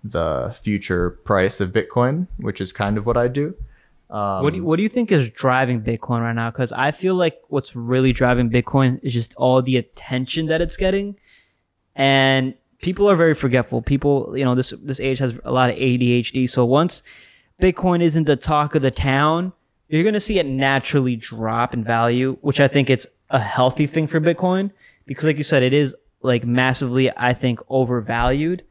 [0.03, 3.55] the future price of Bitcoin, which is kind of what I do.
[4.09, 6.51] Um, what do you, what do you think is driving Bitcoin right now?
[6.51, 10.75] Because I feel like what's really driving Bitcoin is just all the attention that it's
[10.75, 11.15] getting,
[11.95, 13.81] and people are very forgetful.
[13.81, 16.49] People, you know, this this age has a lot of ADHD.
[16.49, 17.03] So once
[17.61, 19.53] Bitcoin isn't the talk of the town,
[19.87, 24.07] you're gonna see it naturally drop in value, which I think it's a healthy thing
[24.07, 24.71] for Bitcoin
[25.05, 28.63] because, like you said, it is like massively, I think, overvalued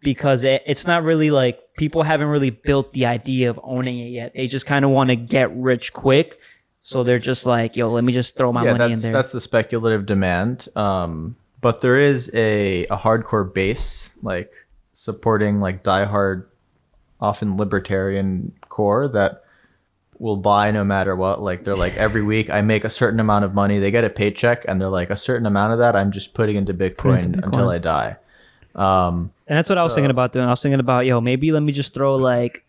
[0.00, 4.10] because it, it's not really like people haven't really built the idea of owning it
[4.10, 4.32] yet.
[4.34, 6.38] They just kind of want to get rich quick.
[6.82, 9.12] So they're just like, yo, let me just throw my yeah, money in that's there.
[9.12, 10.68] that's the speculative demand.
[10.74, 14.52] Um, but there is a a hardcore base like
[14.94, 16.46] supporting like diehard,
[17.20, 19.42] often libertarian core that
[20.18, 21.40] will buy no matter what.
[21.40, 23.78] Like they're like every week I make a certain amount of money.
[23.78, 26.56] They get a paycheck and they're like a certain amount of that I'm just putting
[26.56, 27.44] into Bitcoin, into Bitcoin.
[27.44, 28.16] until I die.
[28.74, 30.46] Um, And that's what I was thinking about doing.
[30.46, 32.64] I was thinking about, yo, maybe let me just throw like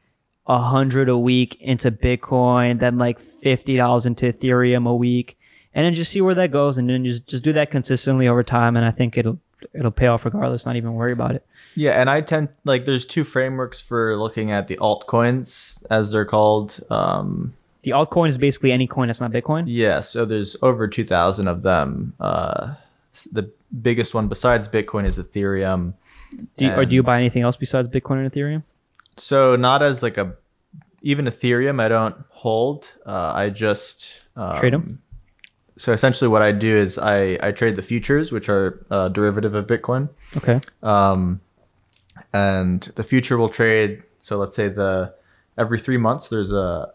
[0.45, 5.37] a hundred a week into Bitcoin, then like fifty dollars into Ethereum a week,
[5.73, 8.43] and then just see where that goes, and then just just do that consistently over
[8.43, 9.39] time, and I think it'll
[9.73, 10.65] it'll pay off regardless.
[10.65, 11.45] Not even worry about it.
[11.75, 16.25] Yeah, and I tend like there's two frameworks for looking at the altcoins as they're
[16.25, 16.79] called.
[16.89, 17.53] Um,
[17.83, 19.65] The altcoin is basically any coin that's not Bitcoin.
[19.67, 22.13] yeah, so there's over 2,000 of them.
[22.19, 22.75] Uh,
[23.31, 23.51] the
[23.81, 25.93] biggest one besides Bitcoin is Ethereum.
[26.57, 28.63] Do you, or do you buy anything else besides Bitcoin and Ethereum?
[29.17, 30.35] So not as like a
[31.01, 31.81] even Ethereum.
[31.81, 32.91] I don't hold.
[33.05, 35.01] Uh, I just um, Trade 'em?
[35.79, 39.55] So essentially, what I do is I I trade the futures, which are a derivative
[39.55, 40.09] of Bitcoin.
[40.35, 40.59] Okay.
[40.83, 41.39] um,
[42.33, 44.03] and the future will trade.
[44.19, 45.13] So let's say the
[45.57, 46.91] every three months there's a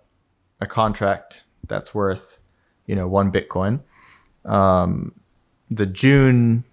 [0.61, 2.39] a contract that's worth
[2.87, 3.81] you know one Bitcoin.
[4.45, 5.13] Um,
[5.71, 6.65] the June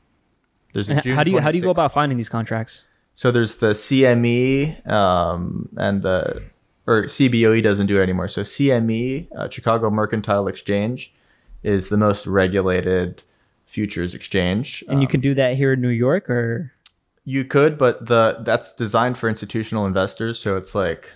[0.74, 2.88] there's a June how do you how do you go about finding these contracts?
[3.14, 6.44] So there's the CME um, and the
[6.88, 8.28] or CBOE doesn't do it anymore.
[8.28, 11.14] So CME, uh, Chicago Mercantile Exchange,
[11.64, 13.24] is the most regulated
[13.66, 14.84] futures exchange.
[14.88, 16.72] And you Um, can do that here in New York, or
[17.24, 21.12] You could, but the that's designed for institutional investors, so it's like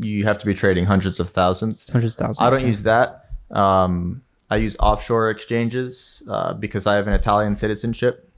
[0.00, 1.88] you have to be trading hundreds of thousands.
[1.90, 2.38] hundreds of thousands.
[2.40, 2.68] I don't Okay.
[2.68, 3.26] use that.
[3.50, 8.30] Um, I use offshore exchanges uh, because I have an Italian citizenship.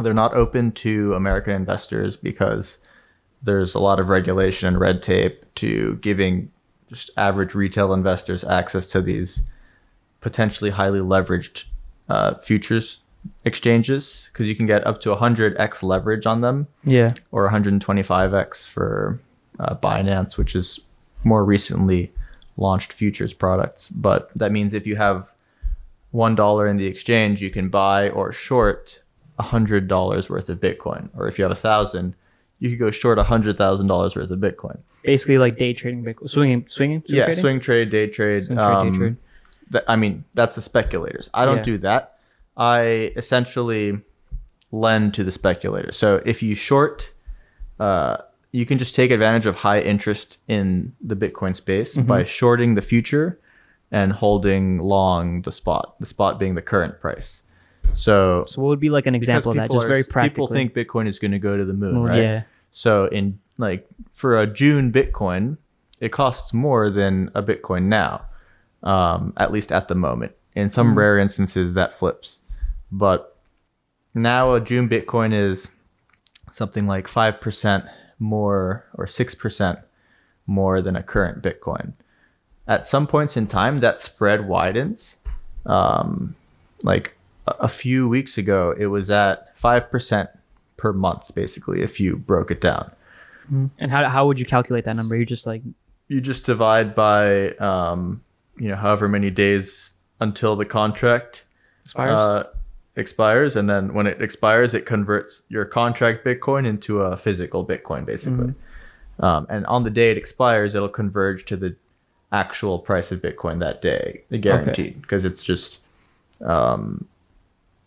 [0.00, 2.78] They're not open to American investors because
[3.42, 6.50] there's a lot of regulation and red tape to giving
[6.88, 9.42] just average retail investors access to these
[10.22, 11.64] potentially highly leveraged
[12.08, 13.00] uh, futures
[13.44, 17.12] exchanges because you can get up to 100x leverage on them Yeah.
[17.30, 19.20] or 125x for
[19.60, 20.80] uh, Binance, which is
[21.24, 22.10] more recently
[22.56, 23.90] launched futures products.
[23.90, 25.32] But that means if you have
[26.10, 29.00] one dollar in the exchange, you can buy or short
[29.38, 31.08] a hundred dollars worth of Bitcoin.
[31.16, 32.14] Or if you have a thousand,
[32.58, 34.78] you could go short a hundred thousand dollars worth of Bitcoin.
[35.04, 37.02] Basically, like day trading Bitcoin, swinging, swinging.
[37.06, 37.40] swing yeah, trading?
[37.40, 38.46] swing trade, day trade.
[38.46, 39.16] Swing trade, day um, trade.
[39.72, 41.28] That- I mean, that's the speculators.
[41.34, 41.62] I don't Yeah.
[41.64, 42.16] do that.
[42.56, 43.98] I essentially
[44.70, 45.96] lend to the speculators.
[45.96, 47.12] So if you short,
[47.80, 48.18] uh,
[48.52, 52.06] you can just take advantage of high interest in the Bitcoin space Mm-hmm.
[52.06, 53.38] by shorting the future
[53.90, 55.94] and holding long the spot.
[56.00, 57.42] The spot being the current price.
[57.94, 59.70] So, So what would be like an example of that?
[59.70, 60.46] Just are- very practical.
[60.46, 62.22] People think Bitcoin is going to go to the moon, Moon, right?
[62.22, 62.42] yeah.
[62.70, 65.58] So in like for a June Bitcoin,
[66.00, 68.22] it costs more than a Bitcoin now,
[68.82, 70.32] um, at least at the moment.
[70.54, 70.98] In some Mm-hmm.
[70.98, 72.40] rare instances, that flips,
[72.90, 73.36] but
[74.14, 75.68] now a June Bitcoin is
[76.50, 77.84] something like five percent
[78.18, 79.78] more or six percent
[80.46, 81.94] more than a current Bitcoin.
[82.68, 85.16] At some points in time, that spread widens.
[85.64, 86.36] Um,
[86.82, 87.16] like
[87.46, 90.28] a- a few weeks ago, it was at five percent
[90.76, 92.90] per month, basically, if you broke it down.
[93.78, 95.16] And how how would you calculate that number?
[95.16, 95.62] You just like
[96.08, 98.22] You just divide by, um,
[98.56, 101.44] you know, however many days until the contract
[101.84, 102.16] expires.
[102.16, 102.44] uh,
[102.96, 108.04] expires, and then when it expires, it converts your contract Bitcoin into a physical Bitcoin,
[108.04, 108.54] basically.
[109.20, 111.76] Um, and on the day it expires, it'll converge to the
[112.32, 115.80] actual price of Bitcoin that day, guaranteed, because it's just,
[116.44, 117.06] um,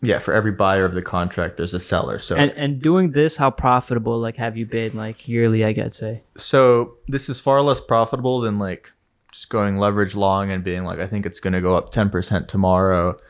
[0.02, 2.18] yeah, for every buyer of the contract, there's a seller.
[2.18, 5.64] So and and doing this, how profitable like have you been like yearly?
[5.64, 6.22] I get say.
[6.36, 8.92] so this is far less profitable than like
[9.36, 12.48] just going leverage long and being like, I think it's going to go up 10%
[12.48, 13.20] tomorrow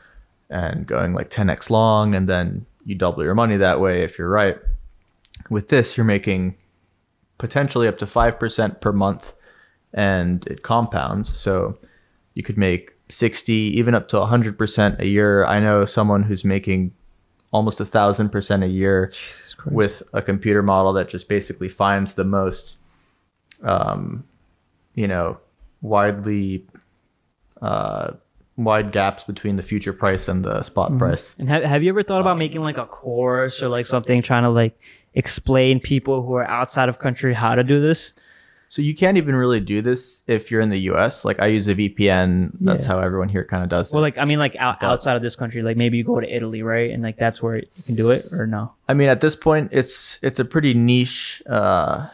[0.49, 2.15] and going like 10x long.
[2.15, 4.57] And then you double your money that way if you're right.
[5.49, 6.55] With this, you're making
[7.37, 9.33] potentially up to 5% per month
[9.93, 11.35] and it compounds.
[11.35, 11.77] So
[12.35, 15.43] you could make 60, even up to 100% a year.
[15.43, 16.93] I know someone who's making
[17.51, 19.11] almost a thousand percent a year
[19.65, 22.77] with a computer model that just basically finds the most,
[23.61, 24.23] um,
[24.95, 25.37] you know,
[25.87, 26.65] widely,
[27.61, 28.11] uh,
[28.55, 31.35] wide gaps between the future price and the spot price.
[31.39, 34.43] And have, have you ever thought about making like a course or like something trying
[34.43, 34.79] to like
[35.13, 38.13] explain people who are outside of country how to do this?
[38.69, 41.23] So you can't even really do this if you're in the U.S.
[41.23, 42.51] Like I use a VPN.
[42.59, 42.89] That's Yeah.
[42.93, 43.93] how everyone here kind of does.
[43.93, 44.07] Well, it.
[44.07, 46.63] like I mean, like out, outside of this country, like maybe you go to Italy,
[46.63, 46.91] right?
[46.91, 48.73] And like that's where you can do it, or no?
[48.89, 52.07] I mean, at this point, it's it's a pretty niche uh,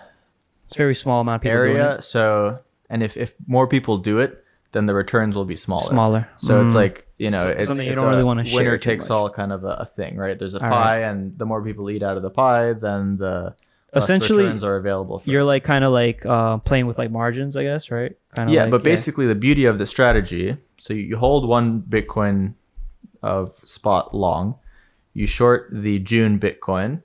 [0.67, 1.95] It's a very small amount of people doing area.
[1.95, 2.03] it.
[2.03, 2.59] So,
[2.93, 5.89] and if if more people do it, then the returns will be smaller.
[5.89, 6.27] Smaller.
[6.37, 6.81] So it's Mm.
[6.83, 9.11] like you know, it's something you it's don't a really wanna share winner takes much.
[9.15, 10.37] all kind of a, a thing, right?
[10.37, 11.09] There's a All pie, right.
[11.09, 13.55] and the more people eat out of the pie, then the
[13.95, 15.19] Essentially, returns are available.
[15.19, 18.13] For You're like kind of like uh, playing with like margins, I guess, right?
[18.35, 20.57] Kind of yeah, like, but basically the beauty of the strategy.
[20.79, 22.55] So you you hold one Bitcoin
[23.21, 24.55] of spot long,
[25.13, 27.03] you short the June Bitcoin.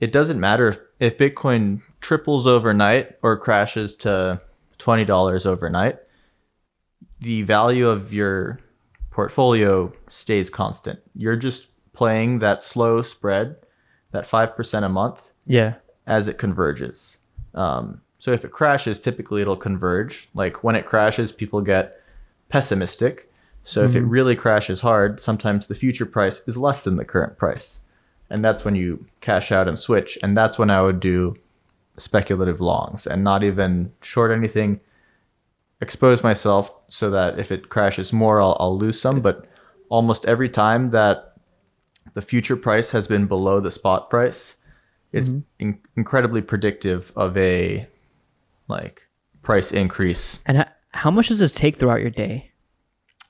[0.00, 4.40] It doesn't matter if, if Bitcoin triples overnight or crashes to
[4.86, 5.98] twenty dollars overnight.
[7.18, 8.60] The value of your
[9.10, 11.00] portfolio stays constant.
[11.16, 13.56] You're just playing that slow spread,
[14.12, 15.74] that five percent a month yeah,
[16.06, 17.18] as it converges.
[17.52, 20.28] Um, so if it crashes, typically it'll converge.
[20.34, 22.00] Like when it crashes, people get
[22.48, 23.32] pessimistic.
[23.64, 27.36] So if it really crashes hard, sometimes the future price is less than the current
[27.36, 27.80] price.
[28.30, 30.16] And that's when you cash out and switch.
[30.22, 31.34] And that's when I would do
[31.98, 34.80] speculative longs and not even short anything.
[35.80, 39.20] Expose myself so that if it crashes more, I'll, I'll lose some.
[39.20, 39.46] But
[39.88, 41.36] almost every time that
[42.14, 44.56] the future price has been below the spot price,
[45.12, 45.40] it's mm-hmm.
[45.58, 47.88] in- incredibly predictive of a
[48.68, 49.08] like
[49.42, 50.40] price increase.
[50.46, 52.52] and how much does this take throughout your day?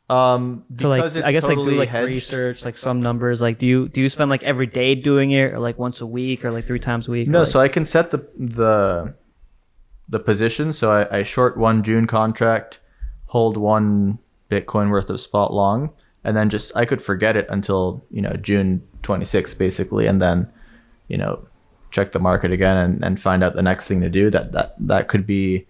[0.08, 3.40] Um, So like, I guess like totally do like hedged- research, like some numbers.
[3.42, 6.06] Like, do you do you spend like every day doing it, or like once a
[6.06, 7.28] week, or like three times a week?
[7.28, 9.14] No, like- so I can set the the
[10.08, 10.72] the position.
[10.72, 12.78] So I, I short one June contract,
[13.26, 14.18] hold one
[14.50, 15.90] Bitcoin worth of spot long,
[16.22, 20.48] and then just I could forget it until you know June 26th basically, and then
[21.08, 21.48] you know
[21.90, 24.30] check the market again and, and find out the next thing to do.
[24.30, 25.66] That that that could be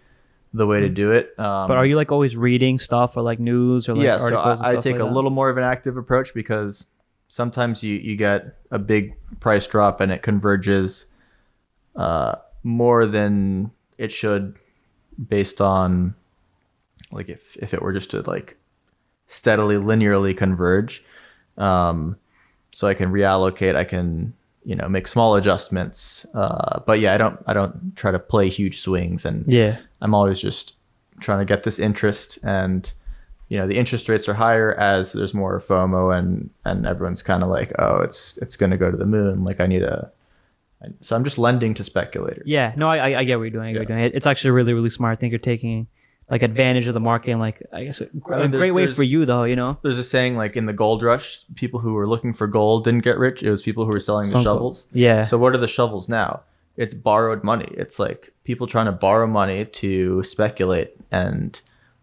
[0.57, 1.39] the way to do it.
[1.39, 4.37] Um, But are you like always reading stuff or like news or like yeah, so
[4.37, 5.13] I, I take like a that?
[5.13, 6.87] little more of an active approach because
[7.29, 11.07] sometimes you, you get a big price drop and it converges
[11.95, 14.57] uh, more than it should
[15.29, 16.15] based on
[17.13, 18.57] like if, if it were just to like
[19.27, 21.05] steadily linearly converge
[21.57, 22.17] um,
[22.73, 24.35] so i can reallocate i can
[24.67, 28.49] you know make small adjustments uh, but yeah i don't i don't try to play
[28.49, 30.75] huge swings and Yeah, I'm always just
[31.21, 32.93] trying to get this interest and
[33.49, 37.43] you know the interest rates are higher as there's more FOMO and and everyone's kind
[37.45, 40.11] of like oh it's it's going to go to the moon like I need a
[41.01, 42.45] so I'm just lending to speculators.
[42.47, 42.73] yeah.
[42.77, 43.69] No, I I, get what you're doing.
[43.69, 44.13] I get what you're doing.
[44.15, 45.19] It's actually really really smart.
[45.19, 45.87] I think you're taking
[46.31, 49.03] like advantage of the market and like I guess a, mean, a great way for
[49.03, 49.45] you though.
[49.45, 52.47] You know, There's a saying like in the gold rush, people who were looking for
[52.47, 53.43] gold didn't get rich.
[53.43, 54.87] It was people who were selling the Some- shovels.
[54.93, 55.25] yeah.
[55.25, 56.41] So what are the shovels now?
[56.77, 57.69] It's borrowed money.
[57.77, 61.59] It's like people trying to borrow money to speculate and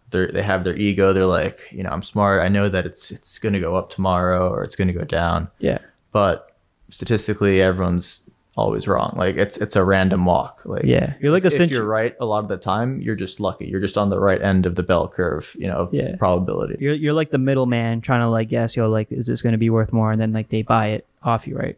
[0.09, 1.13] they're they have their ego.
[1.13, 2.41] They're like, you know, I'm smart.
[2.41, 5.03] I know that it's it's going to go up tomorrow or it's going to go
[5.03, 5.49] down.
[5.59, 5.79] yeah.
[6.11, 6.55] But
[6.89, 8.21] statistically everyone's
[8.55, 9.13] always wrong.
[9.17, 10.61] Like it's it's a random walk.
[10.65, 11.13] Like Yeah.
[11.19, 13.65] You're like if, a if you're right a lot of the time, you're just lucky.
[13.65, 16.15] You're just on the right end of the bell curve, you know, Yeah.
[16.17, 16.77] probability.
[16.79, 19.57] You're you're like the middleman trying to like guess, yo, like, is this going to
[19.57, 20.11] be worth more?
[20.11, 21.77] And then like they buy it off you, right?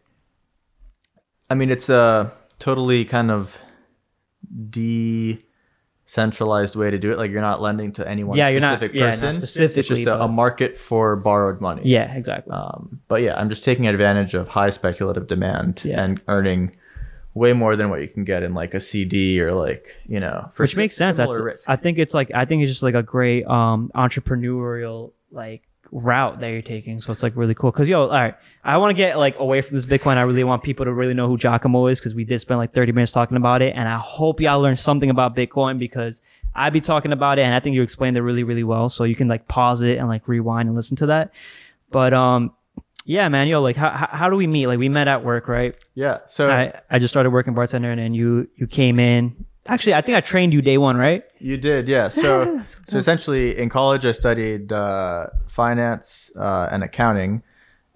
[1.48, 3.58] I mean, it's a totally kind of
[6.06, 7.18] decentralized way to do it.
[7.18, 9.34] Like you're not lending to any one Yeah, you're not- specific yeah, not person.
[9.34, 11.82] specifically, it's just a, a market for borrowed money.
[11.84, 12.52] Yeah, exactly.
[12.52, 16.02] Um, but yeah, I'm just taking advantage of high speculative demand Yeah.
[16.02, 16.76] and earning
[17.34, 20.48] way more than what you can get in like a CD or like you know,
[20.54, 21.18] for Which makes sense.
[21.18, 21.68] I, th- risk.
[21.68, 26.40] I think it's like I think it's just like a great um entrepreneurial like route
[26.40, 27.00] that you're taking.
[27.00, 27.72] So it's like really cool.
[27.72, 30.16] Cause yo, all right, I want to get like away from this Bitcoin.
[30.16, 32.72] I really want people to really know who Giacomo is because we did spend like
[32.72, 36.20] 30 minutes talking about it, and I hope y'all learned something about Bitcoin because
[36.54, 38.88] I'd be talking about it, and I think you explained it really really well.
[38.88, 41.32] So you can like pause it and like rewind and listen to that.
[41.90, 42.52] But um.
[43.08, 44.66] Yeah, man, yo, like, how, how, how do we meet?
[44.66, 45.76] Like, we met at work, right?
[45.94, 46.18] yeah.
[46.26, 49.46] So I, I just started working bartender, and then you you came in.
[49.68, 51.24] Actually, I think I trained you day one, right?
[51.38, 52.08] You did, yeah.
[52.08, 57.42] So, so essentially, in college, I studied uh, finance uh, and accounting,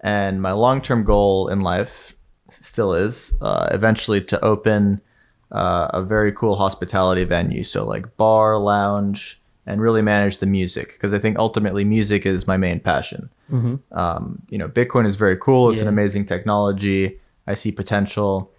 [0.01, 2.15] and my long-term goal in life
[2.49, 5.01] still is uh, eventually to open
[5.51, 7.63] uh, a very cool hospitality venue.
[7.63, 12.47] So, like bar, lounge, and really manage the music because I think ultimately music is
[12.47, 13.29] my main passion.
[13.91, 15.71] Um, you know, Bitcoin is very cool.
[15.71, 17.19] It's an amazing technology.
[17.47, 18.51] I see potential.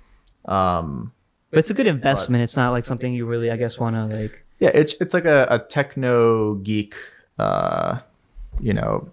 [0.44, 1.12] Um,
[1.52, 2.42] But it's a good investment.
[2.42, 4.42] it's not like something you really, I guess, want to like.
[4.58, 6.94] yeah, it's it's like a, a techno geek,
[7.38, 7.98] uh,
[8.58, 9.12] you know,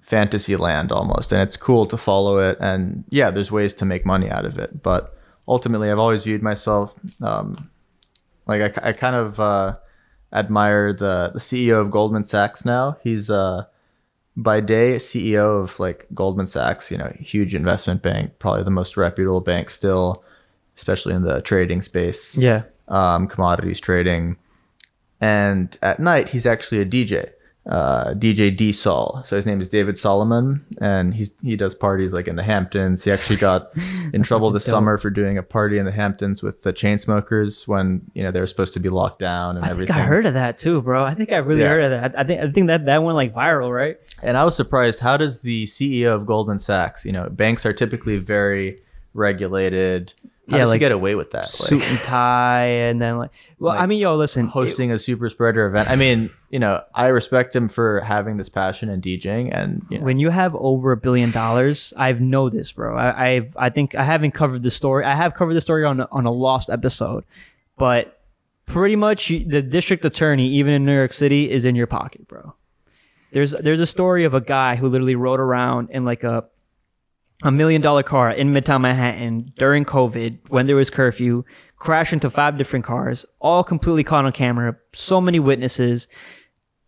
[0.00, 2.58] fantasy land almost, and it's cool to follow it.
[2.60, 5.16] And yeah, there's ways to make money out of it, but
[5.48, 7.70] ultimately, I've always viewed myself um,
[8.46, 9.76] like I, I kind of uh,
[10.32, 12.98] admire the the CEO of Goldman Sachs now.
[13.02, 13.64] He's uh,
[14.36, 18.96] by day CEO of like Goldman Sachs, you know, huge investment bank, probably the most
[18.96, 20.22] reputable bank still,
[20.76, 22.62] especially in the trading space Yeah.
[22.88, 24.36] um, commodities trading.
[25.20, 27.28] And at night, he's actually a DJ,
[27.68, 29.20] uh, DJ D Sol.
[29.26, 33.04] So his name is David Solomon, and he's he does parties like in the Hamptons.
[33.04, 33.70] He actually got
[34.14, 38.00] in trouble this summer for doing a party in the Hamptons with the Chainsmokers when
[38.14, 39.96] you know they were supposed to be locked down and I think everything.
[39.96, 41.04] I heard of that too, bro.
[41.04, 41.68] I think I really Yeah.
[41.68, 42.18] heard of that.
[42.18, 43.98] I think I think that that went like viral, right?
[44.22, 45.00] And I was surprised.
[45.00, 48.80] How does the CEO of Goldman Sachs, you know, banks are typically very
[49.12, 50.14] regulated.
[50.50, 51.48] How Yeah, does like he get away with that?
[51.48, 55.66] Suit and tie, and then like, well, I mean, yo, listen, hosting a super spreader
[55.66, 55.88] event.
[55.88, 59.98] I mean, you know, I respect him for having this passion and DJing, and you
[59.98, 62.96] know, when you have over a billion dollars, I've know this, bro.
[62.96, 65.04] I, I've I think I haven't covered the story.
[65.04, 67.24] I have covered the story on on a lost episode,
[67.78, 68.20] but
[68.66, 72.54] pretty much the district attorney, even in New York City, is in your pocket, bro.
[73.32, 76.44] There's there's a story of a guy who literally rode around in like a
[77.42, 81.44] a million dollar car in Midtown Manhattan during COVID when there was curfew,
[81.76, 84.76] crashed into five different cars, all completely caught on camera.
[84.92, 86.08] So many witnesses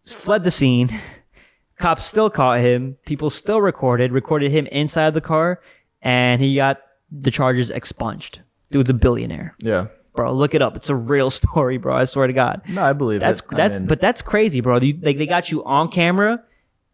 [0.05, 0.90] fled the scene.
[1.78, 2.96] Cops still caught him.
[3.07, 5.61] People still recorded, recorded him inside the car,
[6.00, 6.80] and he got
[7.11, 8.40] the charges expunged.
[8.70, 10.32] Dude's a billionaire, yeah, bro.
[10.32, 10.76] Look it up.
[10.76, 11.96] It's a real story, bro.
[11.96, 12.62] I swear to God.
[12.68, 13.46] no, I believe That's it.
[13.50, 14.78] That's mean, but that's crazy, bro.
[14.78, 16.42] You, like they got you on camera,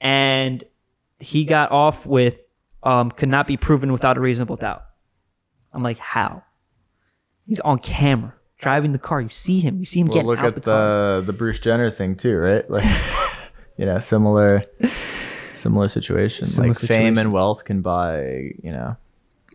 [0.01, 0.65] and
[1.19, 2.43] he got off with
[2.83, 4.85] um could not be proven without a reasonable doubt.
[5.73, 6.45] I'm like, how?
[7.47, 9.21] He's on camera driving the car.
[9.21, 9.79] You see him.
[9.79, 12.37] You see him well, getting look out at the, the the Bruce Jenner thing too,
[12.37, 12.69] right?
[12.69, 12.85] Like,
[13.77, 14.65] you know, similar
[15.55, 16.47] similar situation.
[16.47, 18.97] Similar like fame and wealth can buy, you know,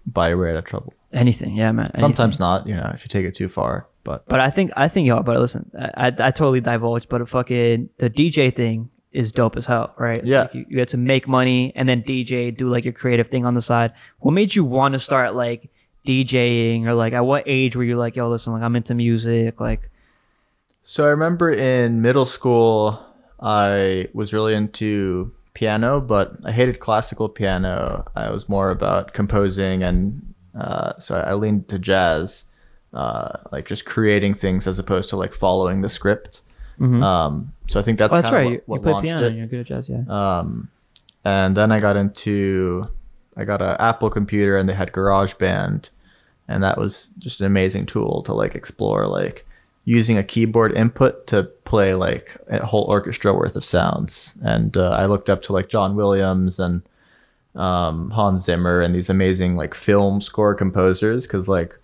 [0.06, 0.94] buy way out of trouble.
[1.12, 1.86] Anything, yeah, man.
[1.86, 2.00] anything.
[2.00, 3.88] Sometimes not, you know, if you take it too far.
[4.04, 5.24] But But I think I think y'all.
[5.24, 9.56] but listen, I I, I totally divulged, but a fucking the DJ thing is dope
[9.56, 10.26] as hell, right?
[10.26, 10.42] Yeah.
[10.42, 13.46] Like you, you get to make money and then DJ, do like your creative thing
[13.46, 13.94] on the side.
[14.20, 15.70] What made you want to start like
[16.08, 19.62] DJing or like at what age were you like, yo, listen, like I'm into music,
[19.62, 19.90] like
[20.82, 23.06] So I remember in middle school,
[23.40, 28.06] I was really into piano, but I hated classical piano.
[28.16, 32.46] I was more about composing, and uh, so I leaned to jazz,
[32.94, 36.42] uh, like just creating things as opposed to like following the script.
[36.82, 38.46] Um, so I think that's, oh, that's right.
[38.46, 39.34] what, you, what you play launched piano it.
[39.34, 40.04] you're good at jazz, yeah.
[40.08, 40.70] Um,
[41.24, 42.88] and then I got into,
[43.38, 45.90] I got an Apple computer and they had GarageBand,
[46.48, 49.46] and that was just an amazing tool to like explore like
[49.86, 54.34] using a keyboard input to play like a whole orchestra worth of sounds.
[54.42, 56.82] And uh, I looked up to like John Williams and
[57.56, 61.78] um, Hans Zimmer and these amazing like film score composers because like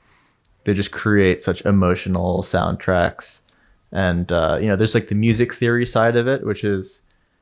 [0.63, 3.38] they just create such emotional soundtracks.
[3.91, 7.01] And uh, you know, there's like the music theory side of it, which is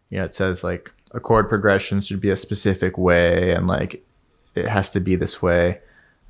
[0.09, 4.03] you know, it says like a chord progression should be a specific way and like
[4.55, 5.79] it has to be this way.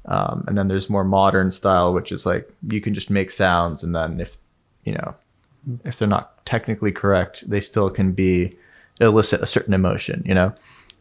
[0.05, 3.83] Um, and then there's more modern style, which is like you can just make sounds
[3.83, 4.37] and then if
[4.83, 5.15] you know
[5.83, 8.57] if they're not technically correct, they still can be
[8.99, 10.53] elicit a certain emotion, you know?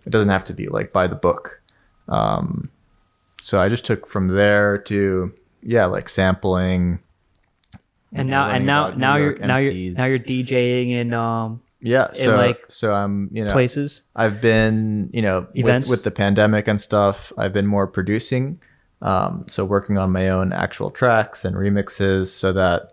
[0.04, 1.60] It doesn't have to be like by the book.
[2.08, 2.70] Um,
[3.40, 7.00] so I just took from there to yeah, like sampling.
[8.16, 12.14] And now and now now you're now you're now you're DJing in um Yeah, in,
[12.14, 14.02] so like, so I'm you know places.
[14.14, 15.88] I've been, you know, Events?
[15.88, 18.58] with, with the pandemic and stuff, I've been more producing.
[19.02, 22.92] Um, so working on my own actual tracks and remixes so that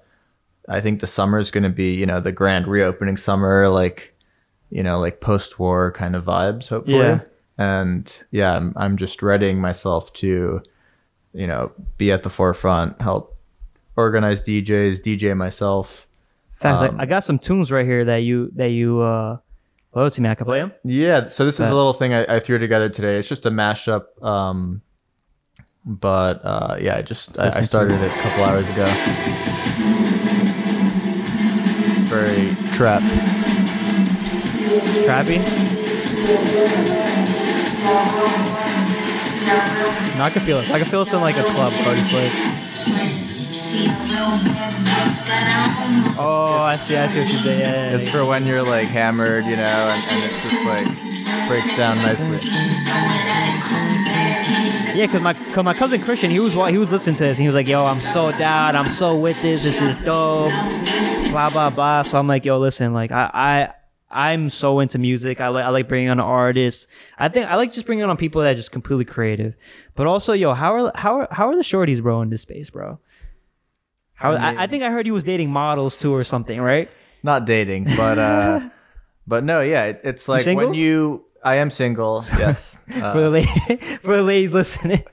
[0.67, 4.13] I think the summer is going to be, you know, the grand reopening summer, like,
[4.69, 6.97] you know, like post war kind of vibes, hopefully.
[6.97, 7.19] Yeah.
[7.57, 10.61] And yeah, I'm, I'm just readying myself to,
[11.33, 13.32] you know, be at the forefront, help
[13.95, 16.07] organize DJs, DJ myself.
[16.61, 19.37] Um, I, I got some tunes right here that you that you uh
[19.93, 20.29] load to me.
[20.29, 20.71] I can play them.
[20.83, 23.17] Yeah, so this is a little thing I, I threw together today.
[23.17, 24.81] It's just a mashup, um,
[25.85, 28.85] but uh, yeah, I just I, I started it a couple hours ago.
[31.95, 33.01] It's very trap.
[35.05, 35.39] Trappy.
[40.17, 40.71] No, I can feel it.
[40.71, 41.73] I can feel it in like a club.
[41.73, 42.52] Just like
[46.15, 46.95] Oh, I see.
[46.95, 47.59] I see what you did.
[47.59, 47.97] Yeah, yeah, yeah.
[47.97, 50.85] It's for when you're like hammered, you know, and, and it's just like
[51.47, 52.39] breaks down nicely.
[54.95, 57.43] Yeah, cause my cause my cousin Christian, he was he was listening to this, and
[57.43, 58.75] he was like, "Yo, I'm so down.
[58.75, 59.63] I'm so with this.
[59.63, 60.51] This is dope."
[61.31, 62.03] Blah blah blah.
[62.03, 63.73] So I'm like, "Yo, listen, like I I
[64.31, 65.41] I'm so into music.
[65.41, 66.87] I like I like bringing on artists.
[67.17, 69.55] I think I like just bringing on people that are just completely creative.
[69.95, 72.69] But also, yo, how are how are how are the shorties, bro, in this space,
[72.69, 72.99] bro?
[74.23, 76.89] How I, I think I heard he was dating models too or something, right?
[77.23, 78.69] Not dating, but uh,
[79.27, 80.67] but no, yeah, it, it's like single?
[80.69, 81.25] when you.
[81.43, 82.79] I am single, yes.
[82.89, 85.03] Uh, For the la- for the ladies listening.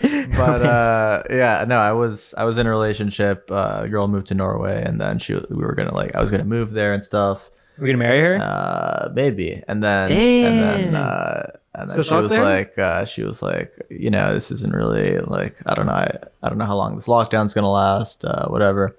[0.00, 4.28] but uh yeah no i was i was in a relationship uh, a girl moved
[4.28, 7.02] to norway and then she we were gonna like i was gonna move there and
[7.04, 7.50] stuff
[7.80, 8.38] We're gonna marry her.
[8.40, 12.42] uh maybe and then and then uh and then Still she was to her?
[12.44, 16.10] like uh she was like you know this isn't really like i don't know i,
[16.42, 18.96] I don't know how long this lockdown's gonna last uh whatever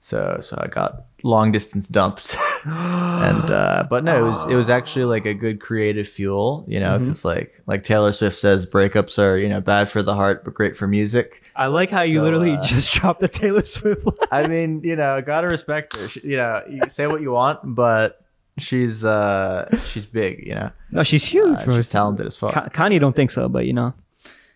[0.00, 4.70] so so i got long distance dumped and uh but no it was it was
[4.70, 6.88] actually like a good creative fuel you Mm-hmm.
[6.92, 10.44] know because like like taylor swift says breakups are you know bad for the heart
[10.44, 13.64] but great for music I like how you So, literally uh, just dropped the Taylor
[13.64, 14.06] Swift.
[14.06, 14.16] line.
[14.30, 17.58] i mean you know gotta respect her She- you know you say what you want
[17.64, 18.24] but
[18.58, 22.68] she's uh she's big you know No, she's huge, Uh, she's talented as fuck Ka-
[22.68, 23.92] Kanye don't think so, but you know.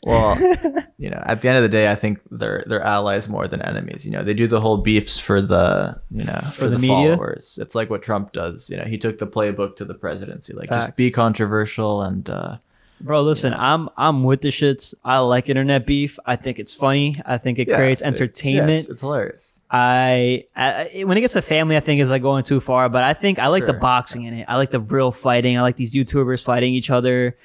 [0.05, 0.37] well
[0.99, 3.63] you know at the end of the day i think they're they're allies more than
[3.63, 6.79] enemies you know they do the whole beefs for the you know for, the the,
[6.81, 7.15] media?
[7.17, 10.53] followers it's like what trump does you know he took the playbook to the presidency
[10.55, 10.87] like Facts.
[10.87, 12.57] just be controversial and uh
[13.03, 14.95] Bro, listen, I'm I'm with the shits.
[15.05, 16.19] I like internet beef.
[16.25, 17.17] I think it's funny.
[17.27, 18.71] I think it yeah, creates entertainment.
[18.71, 22.21] yeah, it's, it's hilarious I, I when it gets to family, I think is like
[22.21, 22.91] going too far.
[22.91, 24.45] But I think I like the boxing in it.
[24.47, 25.57] I like the real fighting.
[25.57, 27.39] I like these YouTubers fighting each other.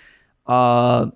[0.46, 1.08] Uh,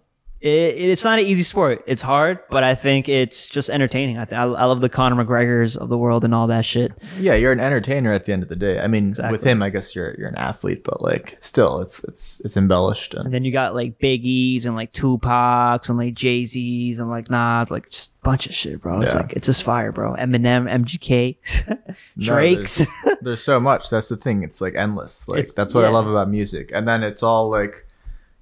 [0.41, 0.49] it,
[0.91, 1.83] it's not an easy sport.
[1.87, 4.17] It's hard, but I think it's just entertaining.
[4.17, 6.91] I, th- I I love the Conor McGregor's of the world and all that shit.
[7.19, 9.69] yeah you're an entertainer at the end of the day i mean with him i
[9.69, 13.43] guess you're you're an athlete but like still it's it's it's embellished and And then
[13.45, 17.89] you got like Biggies and like Tupacs and like Jay Z's and like Nas, like
[17.89, 19.01] just a bunch of shit, bro.
[19.01, 19.21] It's Yeah.
[19.21, 20.13] like it's just fire, bro.
[20.15, 21.37] Eminem, MGK,
[22.15, 22.77] No, Drake's.
[22.77, 23.89] there's, there's so much.
[23.89, 24.43] That's the thing.
[24.43, 25.27] It's like endless.
[25.27, 26.71] Like It's- that's what I love about music.
[26.73, 27.85] And then it's all like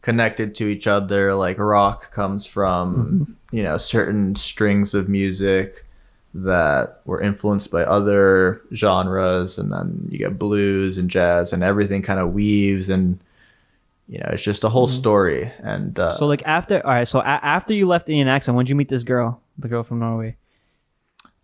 [0.02, 1.34] connected to each other.
[1.36, 3.58] Like rock comes from Mm-hmm.
[3.58, 5.86] you know certain strings of music
[6.34, 12.02] that were influenced by other genres, and then you get blues and jazz, and everything
[12.02, 13.20] kind of weaves and.
[14.12, 16.18] You know, it's just a whole story, and uh, Mm-hmm.
[16.18, 17.08] so like after, all right.
[17.08, 19.84] So a- after you left Indian accent, when did you meet this girl, the girl
[19.84, 20.36] from Norway?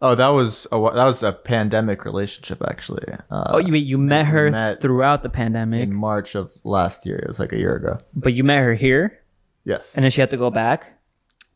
[0.02, 3.06] Oh, that was a, that was a pandemic relationship actually.
[3.30, 7.06] Uh, oh, you mean you met her met throughout the pandemic, in March of last
[7.06, 7.18] year.
[7.18, 8.00] It was like a year ago.
[8.14, 9.22] but you met her here,
[9.64, 10.94] Yes, and then she had to go back.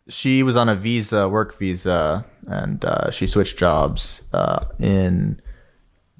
[0.07, 5.39] she was on a visa, work visa, and uh, she switched jobs uh, in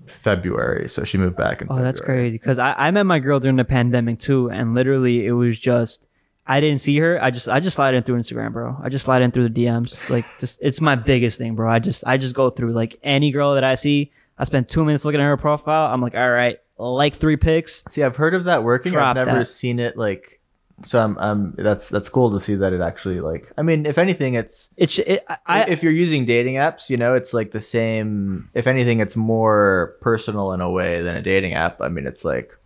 [0.06, 0.90] February.
[0.90, 1.68] So she moved back in.
[1.70, 2.36] Oh, that's crazy.
[2.38, 6.08] Because I, I met my girl during the pandemic too, and literally it was just
[6.50, 7.24] I didn't see her.
[7.24, 8.76] I just I just slide in through Instagram, bro.
[8.82, 10.10] I just slide in through the DMs.
[10.10, 11.72] Like just it's my biggest thing, bro.
[11.72, 14.12] I just I just go through like any girl that I see.
[14.36, 15.94] I spend two minutes looking at her profile.
[15.94, 17.84] I'm like, all right, like three pics.
[17.88, 18.94] See, I've heard of that working.
[18.94, 19.46] Drop I've never that.
[19.46, 20.42] seen it like.
[20.82, 21.54] So I'm, I'm.
[21.56, 23.52] That's that's cool to see that it actually like.
[23.56, 26.98] I mean, if anything, it's It's it, I, I if you're using dating apps, you
[26.98, 28.50] know, it's like the same.
[28.56, 31.80] If anything, it's more personal in a way than a dating app.
[31.80, 32.58] I mean, it's like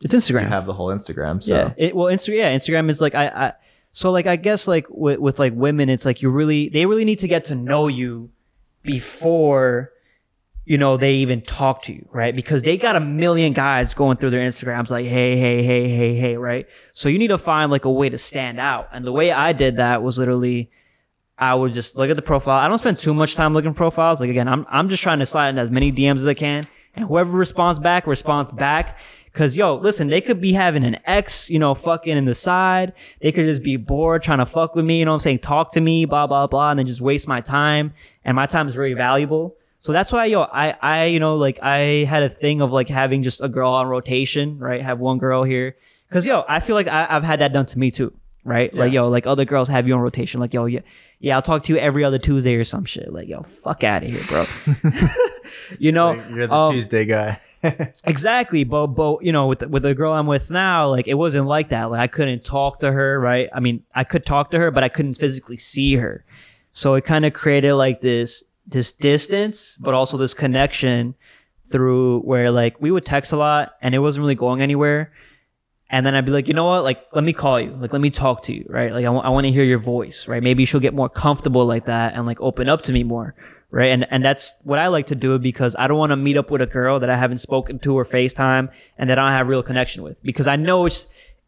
[0.00, 0.48] it's you Instagram.
[0.48, 1.42] have the whole Instagram.
[1.42, 1.74] So Yeah.
[1.76, 2.36] It, well, Instagram.
[2.36, 3.26] Yeah, Instagram is like I.
[3.28, 3.52] I
[3.92, 7.04] so like I guess like with with like women, it's like you really they really
[7.04, 8.30] need to get to know you
[8.82, 9.92] before
[10.64, 12.34] you know they even talk to you, right?
[12.34, 16.16] Because they got a million guys going through their Instagrams like hey hey hey hey
[16.16, 16.66] hey, right?
[16.92, 18.88] So you need to find like a way to stand out.
[18.92, 20.70] And the way I did that was literally.
[21.36, 22.60] I would just look at the profile.
[22.60, 24.20] I don't spend too much time looking at profiles.
[24.20, 26.62] Like again, I'm I'm just trying to slide in as many DMs as I can,
[26.94, 28.98] and whoever responds back responds back.
[29.34, 32.92] Cause yo, listen, they could be having an ex, you know, fucking in the side.
[33.20, 35.00] They could just be bored trying to fuck with me.
[35.00, 35.40] You know what I'm saying?
[35.40, 37.92] Talk to me, blah blah blah, and then just waste my time.
[38.24, 39.56] And my time is very valuable.
[39.80, 42.88] So that's why yo, I I you know like I had a thing of like
[42.88, 44.80] having just a girl on rotation, right?
[44.80, 45.76] Have one girl here.
[46.10, 48.14] Cause yo, I feel like I, I've had that done to me too
[48.44, 48.72] right?
[48.74, 50.40] Like, yo, like other girls have you on rotation.
[50.40, 50.80] Like, yo, yeah,
[51.18, 53.12] yeah, I'll talk to you every other Tuesday or some shit.
[53.12, 54.46] Like, yo, fuck out of here, bro.
[55.78, 57.40] you know, Like, you're the um, Tuesday guy.
[58.04, 58.64] exactly.
[58.64, 61.46] But, but you know, with the, with the girl I'm with now, like, it wasn't
[61.46, 61.90] like that.
[61.90, 63.48] Like, I couldn't talk to her, right?
[63.52, 66.24] I mean, I could talk to her, but I couldn't physically see her.
[66.72, 71.14] So it kind of created like this this distance, but also this connection
[71.70, 75.12] through where like we would text a lot and it wasn't really going anywhere.
[75.90, 76.82] And then I'd be like, you know what?
[76.82, 77.70] Like, let me call you.
[77.70, 78.92] Like, let me talk to you, right?
[78.92, 80.42] Like, I want to hear your voice, right?
[80.42, 83.34] Maybe she'll get more comfortable like that and like open up to me more,
[83.70, 83.92] right?
[83.92, 86.50] And and that's what I like to do because I don't want to meet up
[86.50, 89.46] with a girl that I haven't spoken to or FaceTime and that I don't have
[89.46, 91.06] real connection with because I know it's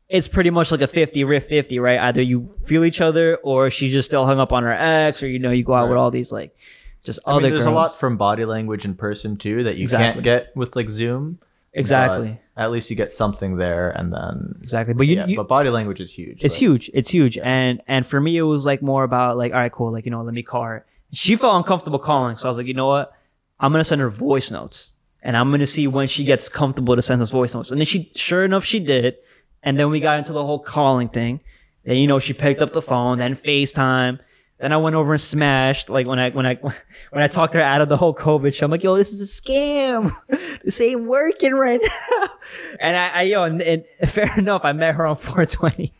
[0.09, 3.70] it's pretty much like a 50 riff 50 right either you feel each other or
[3.72, 5.99] she's just still hung up on her ex or you know you go out with
[5.99, 6.55] all these like
[7.03, 7.72] just I other mean, there's girls.
[7.72, 10.22] a lot from body language in person too that you Exactly.
[10.22, 11.41] can't get with like Zoom.
[11.77, 15.27] Uh, exactly but at least you get something there, and then exactly but you, yeah.
[15.27, 16.43] you but body language is huge.
[16.43, 16.91] It's like- huge.
[16.95, 17.37] It's huge.
[17.39, 19.93] And and for me, it was like more about like, all right, cool.
[19.93, 20.87] Like you know, let me call her.
[21.12, 23.12] She felt uncomfortable calling, so I was like, you know what?
[23.61, 27.03] I'm gonna send her voice notes, and I'm gonna see when she gets comfortable to
[27.03, 27.70] send us voice notes.
[27.70, 29.16] And then she, sure enough, she did.
[29.62, 31.41] And then we got into the whole calling thing.
[31.85, 34.18] Then you know, she picked up the phone, then FaceTime.
[34.59, 35.90] Then I went over and smashed.
[35.90, 38.64] Like when I when I when I talked her out of the whole COVID show,
[38.64, 40.16] I'm like, yo, this is a scam.
[40.64, 42.28] This ain't working right now.
[42.80, 45.92] And I, I yo, and, and fair enough, I met her on 420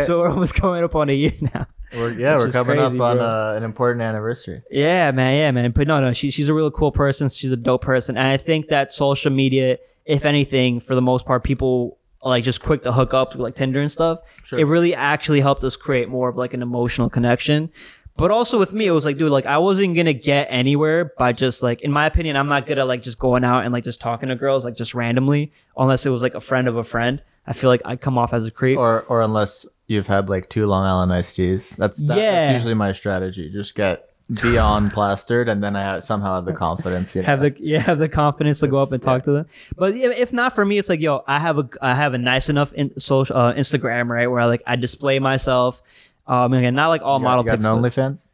[0.00, 1.66] so we're almost coming up on a year now.
[1.94, 4.62] We're, yeah, we're coming crazy, up on uh, an important anniversary.
[4.70, 5.70] Yeah, man, yeah, man.
[5.70, 7.28] But no, no, she, she's a really cool person.
[7.28, 11.26] She's a dope person, and I think that social media, if anything, for the most
[11.26, 11.98] part, people
[12.28, 14.20] like just quick to hook up like Tinder and stuff.
[14.44, 14.58] Sure.
[14.58, 17.70] It really actually helped us create more of like an emotional connection.
[18.16, 21.32] But also with me, it was like, dude, like I wasn't gonna get anywhere by
[21.32, 23.84] just like, in my opinion, I'm not good at like just going out and like
[23.84, 26.84] just talking to girls like just randomly, unless it was like a friend of a
[26.84, 27.22] friend.
[27.46, 28.78] I feel like I come off as a creep.
[28.78, 31.70] Or or unless you've had like two Long Island iced teas.
[31.76, 32.44] That's that, Yeah.
[32.44, 33.50] That's usually my strategy.
[33.50, 34.05] Just get
[34.42, 37.14] beyond plastered, and then I have, somehow have the confidence.
[37.14, 37.26] You know?
[37.26, 39.46] have the yeah have the confidence to go up and talk to them.
[39.76, 42.48] But if not for me, it's like yo, I have a I have a nice
[42.48, 45.80] enough in, social uh, Instagram right where I like I display myself.
[46.26, 48.26] Um, again, not like all You got- model you got an OnlyFans.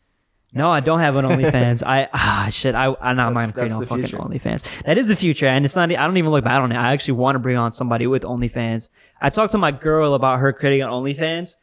[0.55, 1.82] no, I don't have an OnlyFans.
[1.86, 2.74] I ah shit.
[2.74, 4.16] I I'm not create that's no fucking future.
[4.16, 4.82] OnlyFans.
[4.84, 5.90] That is the future, and it's not.
[5.93, 6.76] I don't even look bad on it.
[6.76, 8.88] I actually want to bring on somebody with OnlyFans.
[9.20, 11.57] I talked to my girl about her creating an OnlyFans,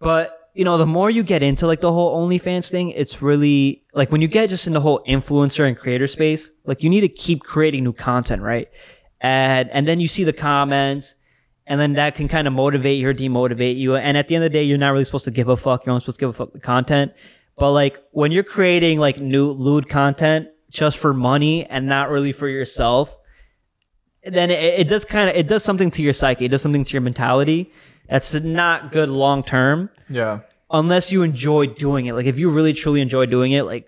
[0.00, 3.84] but you know, the more you get into like the whole OnlyFans thing, it's really
[3.94, 7.00] like when you get just in the whole influencer and creator space, like you need
[7.00, 8.68] to keep creating new content, right?
[9.20, 11.14] And and then you see the comments,
[11.66, 13.96] and then that can kind of motivate you or demotivate you.
[13.96, 15.86] And at the end of the day, you're not really supposed to give a fuck.
[15.86, 17.12] You're only supposed to give a fuck the content.
[17.56, 22.32] But like when you're creating like new lewd content just for money and not really
[22.32, 23.16] for yourself,
[24.24, 26.44] then it, it does kind of it does something to your psyche.
[26.44, 27.72] It does something to your mentality.
[28.08, 30.40] That's not good long term Yeah.
[30.70, 32.14] unless you enjoy doing it.
[32.14, 33.86] Like if you really truly enjoy doing it, like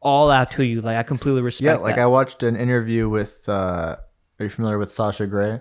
[0.00, 0.80] all out to you.
[0.80, 1.64] Like I completely respect.
[1.64, 2.02] Yeah, like that.
[2.02, 3.48] I watched an interview with.
[3.48, 3.96] uh
[4.38, 5.60] Are you familiar with Sasha Grey?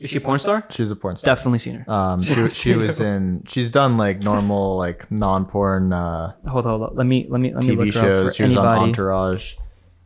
[0.00, 0.64] is she a porn star?
[0.70, 1.34] She's a porn star.
[1.34, 1.90] Definitely seen her.
[1.92, 3.42] Um, she, she was in.
[3.48, 6.96] She's done like normal, like non-porn uh, hold on, hold on.
[6.96, 8.24] Let me let me let me TV look her up shows.
[8.26, 8.88] for She was on anybody.
[8.90, 9.54] Entourage.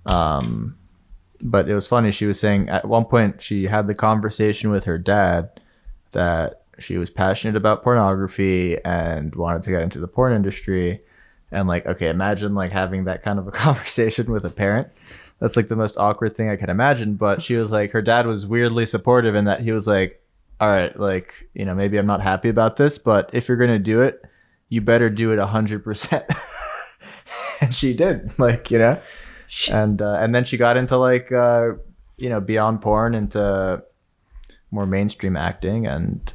[0.06, 0.76] Um,
[1.40, 2.10] but it was funny.
[2.12, 5.60] She was saying at one point she had the conversation with her dad
[6.12, 11.00] that she was passionate about pornography and wanted to get into the porn industry.
[11.50, 14.88] And like, okay, imagine like having that kind of a conversation with a parent.
[15.38, 17.14] That's like the most awkward thing I can imagine.
[17.14, 20.22] But she was like, her dad was weirdly supportive in that he was like,
[20.60, 23.70] all right, like, you know, maybe I'm not happy about this, but if you're going
[23.70, 24.24] to do it,
[24.68, 26.36] you better do it 100%.
[27.60, 29.00] and she did, like, you know?
[29.70, 31.72] And, uh, and then she got into like, uh,
[32.16, 33.82] you know, beyond porn into
[34.70, 36.32] more mainstream acting and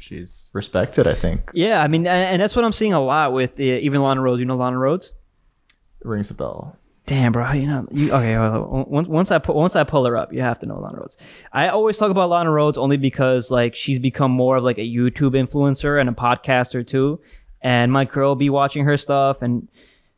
[0.00, 1.50] she's respected, I think.
[1.54, 4.40] Yeah, I mean, and, that's what I'm seeing a lot with uh, even Lana Rhodes.
[4.40, 5.12] You know Lana Rhodes?
[6.02, 6.76] Rings a bell.
[7.06, 7.50] Damn, bro.
[7.52, 8.38] You know, you okay?
[8.38, 10.98] well, Once once I pu- once I pull her up, you have to know Lana
[10.98, 11.16] Rhodes.
[11.52, 14.82] I always talk about Lana Rhodes only because like she's become more of like a
[14.88, 17.20] YouTube influencer and a podcaster too.
[17.62, 19.68] And my girl be watching her stuff, and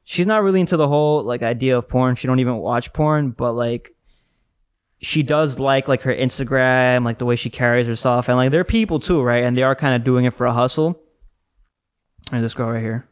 [0.05, 2.15] she's not really into the whole like idea of porn.
[2.15, 3.95] She don't even watch porn, but like
[5.03, 8.65] she does like like her Instagram, like the way she carries herself, and like they're
[8.65, 9.45] people too, right?
[9.45, 10.99] And they are kind of doing it for a hustle.
[12.31, 13.09] And this girl right here.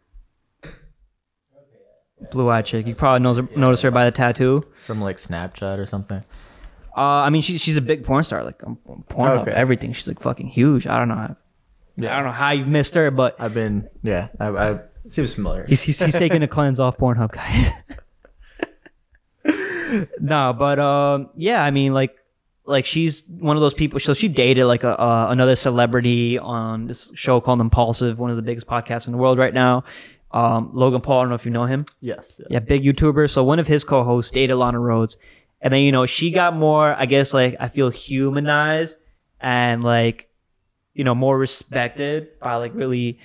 [2.30, 2.86] Blue eyed chick.
[2.86, 4.66] You probably knows her, notice her by the tattoo.
[4.86, 6.22] From like Snapchat or something.
[6.96, 8.78] Uh, I mean, she's she's a big porn star, like um,
[9.08, 9.52] Pornhub, Okay.
[9.52, 9.92] everything.
[9.92, 10.86] She's like fucking huge.
[10.86, 11.14] I don't know.
[11.14, 11.36] How,
[11.98, 15.64] I don't know how you missed her, but I've been, yeah, I, I seems familiar.
[15.66, 17.70] he's he's, he's taking a cleanse off Pornhub, guys.
[20.20, 22.16] no, but um, yeah, I mean, like
[22.64, 24.00] like she's one of those people.
[24.00, 28.36] So she dated like a uh, another celebrity on this show called Impulsive, one of
[28.36, 29.84] the biggest podcasts in the world right now.
[30.32, 31.18] Um, Logan Paul.
[31.18, 31.86] I don't know if you know him.
[32.00, 32.40] yes.
[32.40, 32.46] Yeah.
[32.50, 33.28] yeah, big YouTuber.
[33.28, 35.16] So one of his co-hosts dated Lana Rhodes,
[35.60, 38.96] and then you know she got more, I guess, like I feel humanized
[39.40, 40.28] and like
[40.94, 43.18] you know more respected by like really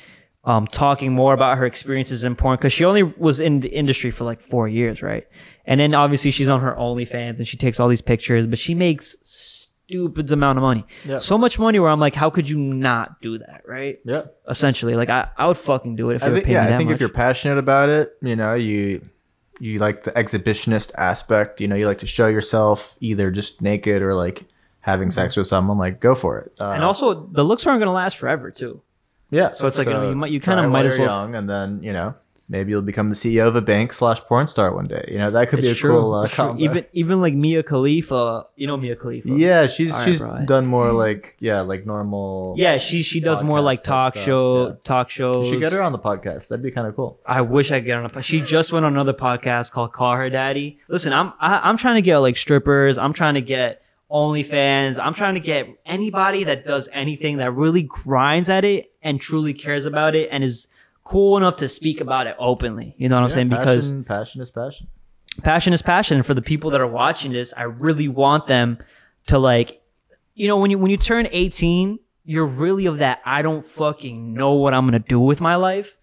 [0.43, 4.09] um talking more about her experiences in porn because she only was in the industry
[4.11, 5.27] for like four years, right?
[5.67, 8.75] And then obviously she's on her OnlyFans and she takes all these pictures, but she
[8.75, 11.19] makes stupid amount of money, Yeah.
[11.19, 13.99] so much money where I'm like, how could you not do that, right?
[14.05, 14.23] Yeah.
[14.47, 16.61] Essentially, like I, I would fucking do it if they I were think, paying yeah,
[16.63, 16.95] me that I think much.
[16.95, 19.01] if you're passionate about it, you know, you
[19.59, 24.01] you like the exhibitionist aspect, you know, you like to show yourself either just naked
[24.01, 24.43] or like
[24.81, 26.51] having sex with someone, like go for it.
[26.59, 28.81] Uh, and also the looks aren't gonna last forever too.
[29.31, 31.21] yeah, so it's like, you know, you might- you kinda might while as you're well-
[31.21, 32.13] young, and then you know
[32.47, 35.05] maybe you'll become the CEO of a bank slash porn star one day.
[35.11, 35.91] You know that could be a true.
[35.99, 36.61] cool uh, combo.
[36.63, 39.29] Even even like Mia Khalifa, you know Mia Khalifa.
[39.29, 40.45] yeah, she's right, she's bro.
[40.45, 42.55] done more like yeah, like normal.
[42.57, 44.73] Yeah, she she does more like talk show yeah.
[44.83, 45.49] talk you shows.
[45.49, 46.47] should get her on the podcast.
[46.49, 47.19] That'd be kind of cool.
[47.25, 48.09] I wish I could get on a.
[48.09, 50.79] po- She just went on another podcast called Call Her Daddy.
[50.87, 52.97] Listen, I'm I, I'm trying to get like strippers.
[52.97, 53.81] I'm trying to get
[54.11, 55.03] OnlyFans.
[55.03, 59.53] I'm trying to get anybody that does anything that really grinds at it and truly
[59.53, 60.67] cares about it and is
[61.05, 62.95] cool enough to speak about it openly.
[62.97, 63.49] You know what I'm saying?
[63.49, 64.87] Because passion, passion is passion.
[65.43, 66.17] passion is passion.
[66.17, 68.79] And for the people that are watching this, I really want them
[69.27, 69.81] to like,
[70.33, 74.33] you know, when you when you turn 18, you're really of that I don't fucking
[74.33, 75.95] know what I'm gonna do with my life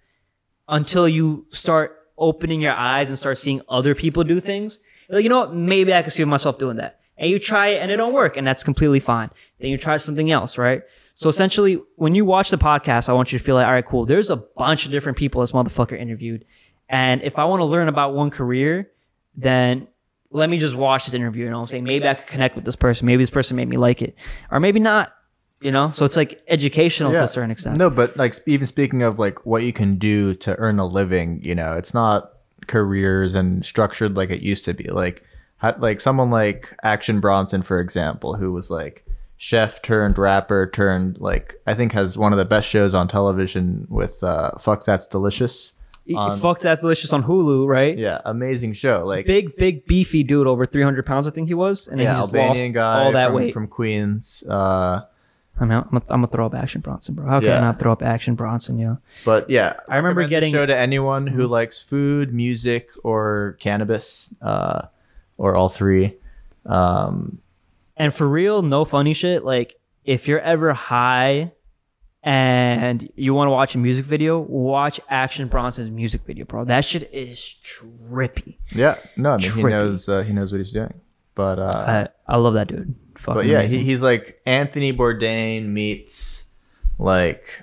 [0.68, 4.78] until you start opening your eyes and start seeing other people do things.
[5.09, 5.55] You're like, you know what?
[5.55, 7.00] Maybe I can see myself doing that.
[7.18, 9.30] And you try it and it don't work, and that's completely fine.
[9.59, 10.82] Then you try something else, right?
[11.14, 13.84] So essentially, when you watch the podcast, I want you to feel like, all right,
[13.84, 14.06] cool.
[14.06, 16.44] There's a bunch of different people this motherfucker interviewed.
[16.88, 18.90] And if I want to learn about one career,
[19.36, 19.88] then
[20.30, 21.44] let me just watch this interview.
[21.44, 21.84] You know what I'm saying?
[21.84, 23.06] Maybe I could connect with this person.
[23.06, 24.16] Maybe this person made me like it.
[24.50, 25.12] Or maybe not.
[25.60, 25.90] You know?
[25.92, 27.76] So it's like educational to a certain extent.
[27.76, 31.40] No, but like even speaking of like what you can do to earn a living,
[31.44, 32.32] you know, it's not
[32.66, 34.84] careers and structured like it used to be.
[34.84, 35.24] Like,
[35.78, 39.06] like someone like Action Bronson, for example, who was like
[39.45, 43.88] chef turned rapper turned like I think has one of the best shows on television
[43.90, 45.72] with uh, "Fuck That's Delicious."
[46.14, 47.99] on- Fuck That's Delicious on Hulu, right?
[47.99, 49.05] Yeah, amazing show.
[49.05, 51.88] Like Big, big, beefy dude over 300 pounds, I think he was.
[51.88, 53.53] And yeah, he just Albanian lost guy all that from, weight.
[53.55, 54.45] from Queens.
[54.49, 55.01] Uh,
[55.61, 57.26] I'm gonna, I'm gonna throw up Action Bronson, bro.
[57.26, 57.59] How can Yeah.
[57.59, 58.99] I not throw up Action Bronson, yo?
[59.24, 64.82] But yeah, I remember getting- show to anyone who likes food, music, or cannabis, uh,
[65.36, 66.14] or all three.
[66.66, 67.38] Um,
[68.03, 69.44] And for real, no funny shit.
[69.44, 71.53] Like, if you're ever high
[72.24, 76.64] and you want to watch a music video, watch Action Bronson's music video, bro.
[76.64, 78.57] That shit is trippy.
[78.72, 79.70] yeah, no, I mean he Trippy.
[79.70, 80.92] knows uh, he knows what he's doing.
[81.36, 82.92] But uh, I, I love that dude.
[83.18, 83.78] Fucking but yeah, amazing.
[83.78, 86.44] he, he's like Anthony Bourdain meets
[86.98, 87.62] like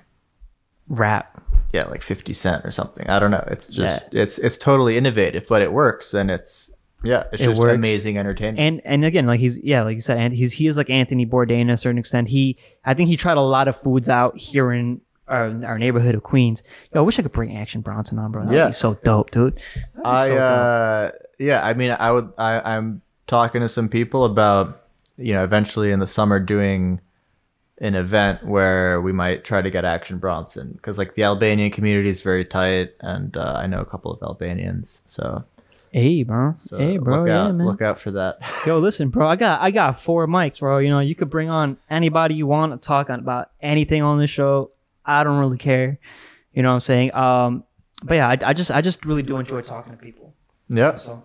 [0.87, 1.43] rap.
[1.73, 3.05] yeah, like Fifty Cent or something.
[3.09, 3.43] I don't know.
[3.47, 6.71] It's just it's it's totally innovative, but it works, and it's
[7.03, 7.73] yeah, it's It just works.
[7.73, 8.59] amazing entertainment.
[8.59, 11.25] And and again, like he's yeah, like you said, and he's he is like Anthony
[11.25, 12.27] Bourdain to a certain extent.
[12.29, 16.15] He I think he tried a lot of foods out here in our, our neighborhood
[16.15, 16.63] of Queens.
[16.93, 18.43] Yo, I wish I could bring Action Bronson on, bro.
[18.43, 18.67] That'd Yeah.
[18.67, 19.59] be so dope, dude.
[20.03, 20.41] I so dope.
[20.41, 24.81] uh yeah, I mean I would I I'm talking to some people about
[25.17, 26.99] you know eventually in the summer doing
[27.81, 32.09] an event where we might try to get Action Bronson because like the Albanian community
[32.09, 35.45] is very tight and uh, I know a couple of Albanians so
[35.91, 36.55] Hey, bro.
[36.57, 37.19] so hey, bro.
[37.19, 37.67] look yeah, out man.
[37.67, 39.27] look out for that Yo, listen, bro.
[39.27, 40.77] I got I got four mics, bro.
[40.77, 44.19] You know, you could bring on anybody you want to talk on about anything on
[44.19, 44.71] this show.
[45.05, 45.99] I don't really care.
[46.53, 47.13] You know what I'm saying?
[47.15, 47.63] Um,
[48.03, 50.33] but yeah, I, I just I just really do enjoy talking to people.
[50.69, 51.23] yeah So,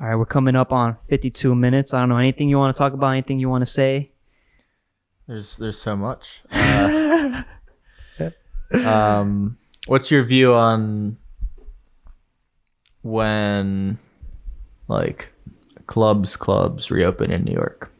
[0.00, 1.92] all right, we're coming up on 52 minutes.
[1.92, 3.08] I don't know anything you want to talk about.
[3.08, 4.12] Anything you want to say?
[5.30, 7.42] there's there's so much uh,
[8.84, 11.16] um what's your view on
[13.02, 13.98] when
[14.88, 15.30] like
[15.86, 17.92] clubs clubs reopen in New York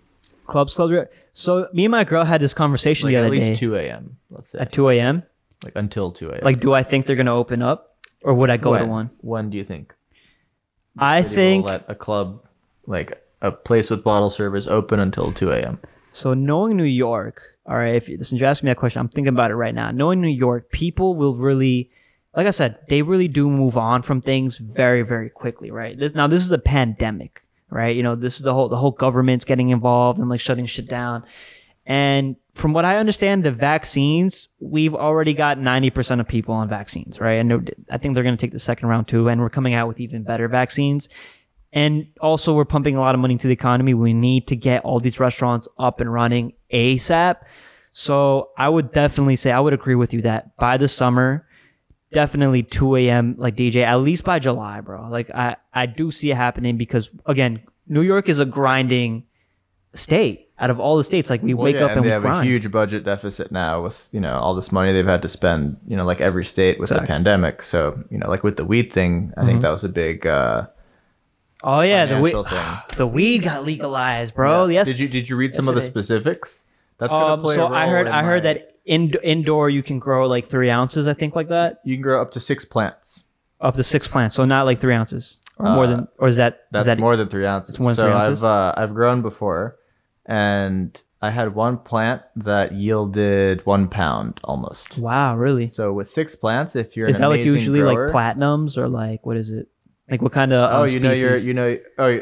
[0.47, 1.09] Clubs, clubs.
[1.33, 3.77] So me and my girl had this conversation like the at other least day 2
[3.77, 5.23] a.m let's say at 2 a.m.
[5.63, 8.57] like until 2 a.m Like, do I think they're gonna open up, or would I
[8.57, 9.11] go when, to one?
[9.21, 9.95] when do you think
[10.99, 12.45] I think let a club
[12.87, 15.79] like a place with bottle service open until 2 a.m
[16.13, 19.09] So knowing New York, all right, if you since you're asking me that question, I'm
[19.09, 19.93] thinking about it right now.
[19.93, 21.91] Knowing New York, people will really
[22.37, 25.99] like I said, they really do move on from things very, very quickly, right?
[25.99, 27.95] This now this is a pandemic, right?
[27.95, 30.89] You know, this is the whole the whole government's getting involved and like shutting shit
[30.89, 31.25] down.
[31.87, 37.19] And from what I understand, the vaccines, we've already got 90% of people on vaccines,
[37.19, 37.35] right?
[37.35, 39.89] And I think they're going to take the second round too, and we're coming out
[39.89, 41.09] with even better vaccines.
[41.73, 43.95] And also, we're pumping a lot of money into the economy.
[43.95, 47.37] We need to get all these restaurants up and running ASAP.
[47.93, 51.47] So I would definitely say, I would agree with you that by the summer,
[52.13, 53.35] definitely 2 a.m.
[53.39, 55.09] like DJ, at least by July, bro.
[55.11, 59.25] Like I, I do see it happening because again, New York is a grinding
[59.95, 60.47] state.
[60.59, 62.13] Out of all the states, like we Well, wake yeah, up and, and they we
[62.13, 62.47] have grind.
[62.47, 65.79] a huge budget deficit now with you know all this money they've had to spend
[65.89, 68.93] you know like every state with the pandemic so you know like with the weed
[68.93, 70.67] thing i think that was a big uh
[71.65, 74.67] oh yeah, the weed, thing the weed got legalized, bro.
[74.67, 74.81] Yeah.
[74.81, 74.89] Yes.
[74.89, 76.67] did you did you read some of the specifics
[76.99, 79.83] that's gonna Um, play so a I heard I heard my- that in, indoor you
[79.83, 82.65] can grow like three ounces, I think, like that, you can grow up to six
[82.65, 83.25] plants
[83.61, 84.35] up to six plants.
[84.35, 85.37] So not like three ounces.
[85.59, 87.71] or more Uh, than, or is that That's is that more than three ounces.
[87.75, 88.43] It's more than so three ounces?
[88.43, 89.77] I've uh, I've grown before,
[90.25, 94.97] and I had one plant that yielded one pound almost.
[94.97, 95.69] Wow, really?
[95.69, 99.27] So with six plants, if you're Is that like usually grower, like platinums or like
[99.27, 99.69] what is it?
[100.11, 101.47] Like what kind of Oh, um, you know your species?
[101.47, 102.21] you know oh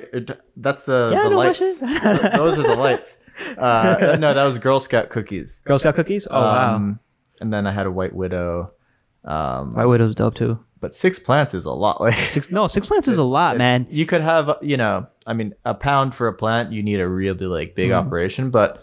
[0.56, 1.58] that's the Yeah, the know my lights.
[2.36, 3.18] Those are the lights.
[3.58, 5.62] Uh, no, that was Girl Scout cookies.
[5.64, 6.26] Girl Scout cookies?
[6.30, 7.00] Oh wow, Um,
[7.40, 8.72] And then I had a White Widow.
[9.24, 10.58] Um, White Widow's dope too.
[10.80, 12.00] but six plants is a lot.
[12.00, 13.86] Like Six no, six plants is a lot, man.
[13.90, 17.08] You could have, you know, I mean, a pound for a plant, you need a
[17.08, 18.06] really like big Mm-hmm.
[18.06, 18.82] operation, but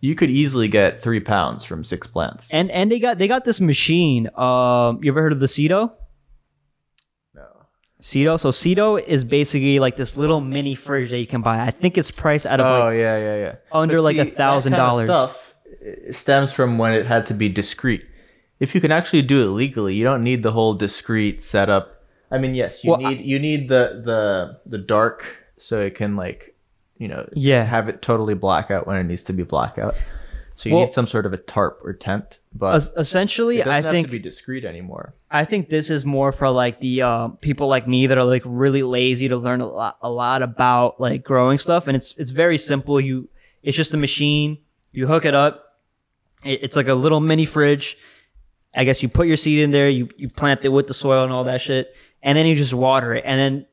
[0.00, 2.48] you could easily get three pounds from six plants.
[2.50, 4.28] And and they got they got this machine.
[4.36, 5.92] Um, you ever heard of the Seedo?
[8.02, 8.36] No.
[8.36, 8.40] Seedo.
[8.40, 11.60] So Seedo is basically like this little mini fridge that you can buy.
[11.60, 13.54] I think it's priced out of Oh like yeah, yeah, yeah.
[13.70, 15.04] under, like, a $1,000.
[15.04, 18.04] Stuff uh, stems from when it had to be discreet.
[18.60, 22.04] If you can actually do it legally, you don't need the whole discreet setup.
[22.30, 25.24] I mean, yes, you Well, I- need you need the the the dark
[25.58, 26.54] so it can like,
[26.98, 27.64] you know, Yeah.
[27.64, 29.94] have it totally blackout when it needs to be blackout.
[30.54, 33.72] So you Well- need some sort of a tarp or tent, but essentially, it doesn't
[33.72, 35.14] I have think to be discreet anymore.
[35.34, 38.42] I think this is more for like the uh, people like me that are like
[38.44, 42.30] really lazy to learn a lot, a lot about like growing stuff, and it's it's
[42.30, 43.00] very simple.
[43.00, 43.30] You
[43.62, 44.58] it's just a machine.
[44.92, 45.80] You hook it up.
[46.44, 47.96] It, it's like a little mini fridge.
[48.74, 49.88] I guess you put your seed in there.
[49.88, 52.74] You you plant it with the soil and all that shit, and then you just
[52.74, 53.66] water it, and then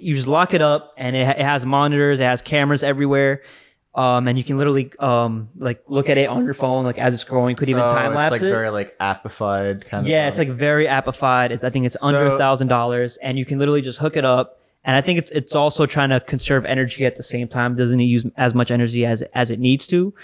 [0.00, 2.20] you just lock it up, and it, it has monitors.
[2.20, 3.42] It has cameras everywhere.
[3.94, 7.12] Um, and you can literally um like look at it on your phone like as
[7.12, 7.50] it's growing.
[7.50, 8.50] You could even Oh, time lapse it's like it.
[8.52, 10.10] very like appified kind of.
[10.10, 11.62] Yeah, it's like very appified.
[11.62, 14.24] I think it's under So- a thousand dollars, and you can literally just hook it
[14.24, 14.58] up.
[14.84, 17.76] And I think it's it's also trying to conserve energy at the same time.
[17.76, 20.14] Doesn't use as much energy as as it needs to.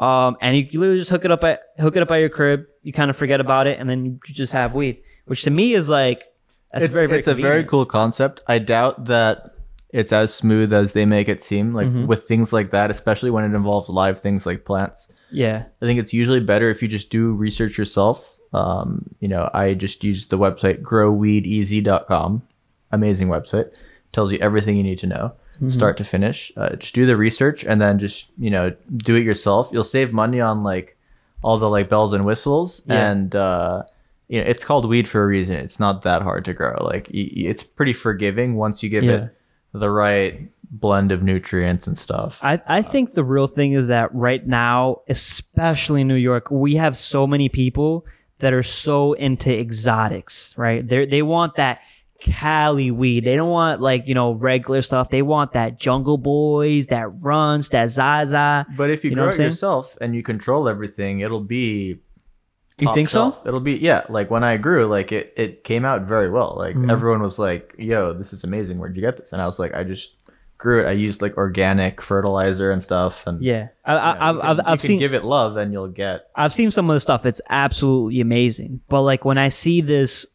[0.00, 2.64] Um, and you literally just hook it up at hook it up at your crib.
[2.82, 5.74] You kind of forget about it, and then you just have weed, which to me
[5.74, 6.24] is like
[6.72, 7.68] that's it's, very very it's a very convenient.
[7.68, 8.42] cool concept.
[8.48, 9.51] I doubt that
[9.92, 11.74] it's as smooth as they make it seem.
[11.74, 12.06] Like Mm-hmm.
[12.06, 15.08] with things like that, especially when it involves live things like plants.
[15.30, 18.38] Yeah, I think it's usually better if you just do research yourself.
[18.52, 22.42] Um, you know, I just use the website growweedeasy.com.
[22.90, 23.70] Amazing website.
[24.12, 25.68] Tells you everything you need to know, Mm-hmm.
[25.68, 26.50] start to finish.
[26.56, 29.68] Uh, just do the research and then just, you know, do it yourself.
[29.72, 30.96] You'll save money on like
[31.42, 33.10] all the like bells and whistles Yeah.
[33.10, 33.82] and uh
[34.28, 35.56] you know, it's called weed for a reason.
[35.56, 36.74] It's not that hard to grow.
[36.80, 39.12] Like y- it's pretty forgiving once you give Yeah.
[39.12, 39.36] it
[39.72, 42.40] the right blend of nutrients and stuff.
[42.42, 46.76] I, I think the real thing is that right now, especially in New York, we
[46.76, 48.06] have so many people
[48.38, 50.86] that are so into exotics, right?
[50.86, 51.80] They they want that
[52.20, 53.24] Cali weed.
[53.24, 55.10] They don't want like, you know, regular stuff.
[55.10, 58.66] They want that Jungle Boys, that Runtz, that Zaza.
[58.76, 61.98] But if you, You grow it yourself and you control everything, it'll be.
[62.82, 63.36] You think so?
[63.46, 64.02] It'll be yeah.
[64.08, 66.54] Like when I grew, like it, it came out very well.
[66.56, 66.90] Like Mm-hmm.
[66.90, 68.78] everyone was like, "Yo, this is amazing.
[68.78, 70.16] Where'd you get this?" And I was like, "I just
[70.58, 70.86] grew it.
[70.88, 73.68] I used like organic fertilizer and stuff." And Yeah.
[73.84, 76.28] I, you know, I, you I've, can- I've, seen give it love, and you'll get.
[76.36, 77.26] I've seen some of the stuff.
[77.26, 78.80] It's absolutely amazing.
[78.88, 80.26] But like when I see this,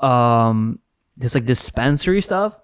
[0.00, 0.78] um,
[1.16, 2.54] this like dispensary stuff,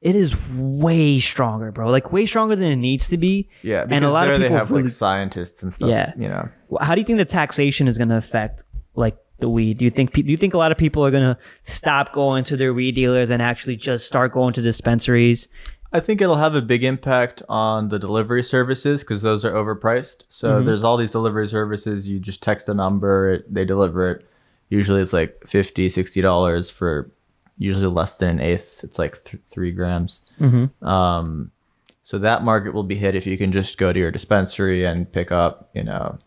[0.00, 1.90] it is way stronger, bro.
[1.90, 3.48] Like way stronger than it needs to be.
[3.62, 4.84] Yeah, and a lot there of they people have really.
[4.84, 5.90] like scientists and stuff.
[5.90, 6.12] Yeah.
[6.16, 6.48] you know.
[6.80, 8.64] How do you think the taxation is going to affect
[8.94, 9.78] like the weed?
[9.78, 12.44] Do you think do you think a lot of people are going to stop going
[12.44, 15.48] to their weed dealers and actually just start going to dispensaries?
[15.92, 20.22] I think it'll have a big impact on the delivery services because those are overpriced.
[20.28, 20.66] So Mm-hmm.
[20.66, 22.08] there's all these delivery services.
[22.08, 24.26] You just text a number, it, they deliver it.
[24.68, 27.10] Usually it's like 50 $60 for
[27.58, 28.84] usually less than an eighth.
[28.84, 30.22] It's like th- three grams.
[30.40, 30.86] Mm-hmm.
[30.86, 31.50] Um,
[32.04, 35.10] so that market will be hit if you can just go to your dispensary and
[35.10, 36.18] pick up, you know,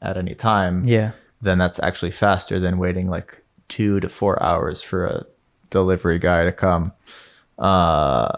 [0.00, 0.84] at any time.
[0.88, 1.12] Yeah.
[1.42, 5.26] Then that's actually faster than waiting like two to four hours for a
[5.70, 6.92] delivery guy to come.
[7.58, 8.28] Uh,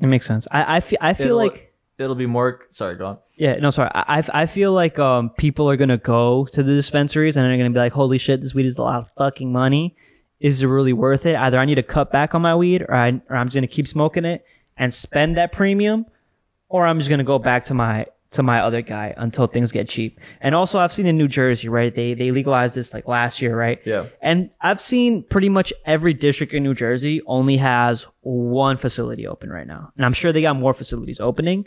[0.00, 0.46] It makes sense.
[0.50, 2.60] I I feel I feel it'll- like it'll be more.
[2.70, 3.18] Sorry, go on.
[3.36, 3.90] Yeah, no, sorry.
[3.94, 7.70] I, I feel like um people are gonna go to the dispensaries and they're gonna
[7.70, 9.96] be like, "Holy shit, this weed is a lot of fucking money.
[10.40, 11.34] Is it really worth it?
[11.34, 13.66] Either I need to cut back on my weed, or I or I'm just gonna
[13.66, 14.44] keep smoking it
[14.76, 16.06] and spend that premium,
[16.68, 19.88] or I'm just gonna go back to my to my other guy until things get
[19.88, 21.94] cheap." And also, I've seen in New Jersey, right?
[21.94, 23.80] They they legalized this like last year, right?
[23.84, 24.06] Yeah.
[24.22, 29.50] And I've seen pretty much every district in New Jersey only has one facility open
[29.50, 29.92] right now.
[29.96, 31.66] And I'm sure they got more facilities opening.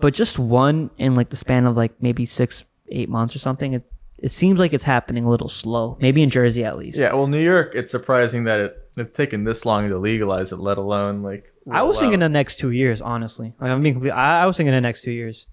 [0.00, 3.74] But just one in like the span of like maybe six, eight months or something.
[3.74, 5.96] It, it seems like it's happening a little slow.
[6.00, 6.98] Maybe in Jersey at least.
[6.98, 10.58] Yeah, well, New York, it's surprising that it, it's taken this long to legalize it,
[10.58, 11.52] let alone like.
[11.70, 13.52] I was thinking the next two years, honestly.
[13.60, 15.46] Like I'm being complete, I, I was thinking the next two years.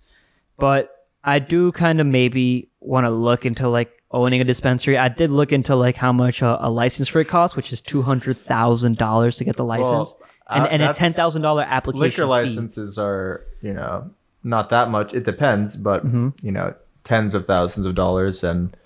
[0.58, 0.90] But
[1.24, 4.98] I do kind of maybe want to look into like owning a dispensary.
[4.98, 7.82] I did look into like how much a, a license for it costs, which is
[7.82, 9.90] two hundred thousand dollars to get the license.
[10.12, 12.24] Well, and, Uh, and a that's- ten thousand dollar application liquor fee.
[12.28, 14.10] licenses are you know
[14.44, 16.30] not that much it depends but Mm-hmm.
[16.46, 18.78] you know tens of thousands of dollars and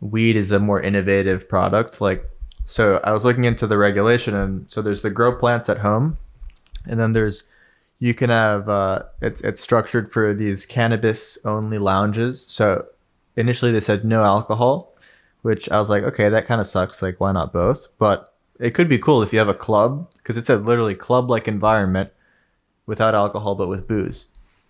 [0.00, 2.24] weed is a more innovative product like
[2.64, 6.18] so i was looking into the regulation and so there's the grow plants at home
[6.86, 7.44] and then there's
[7.98, 12.86] you can have uh it's it's structured for these cannabis only lounges so
[13.36, 14.94] initially they said no alcohol
[15.42, 18.72] which i was like okay that kind of sucks like why not both but it
[18.74, 22.10] could be cool if you have a club because it's a literally club like environment
[22.86, 24.26] without alcohol but with booze.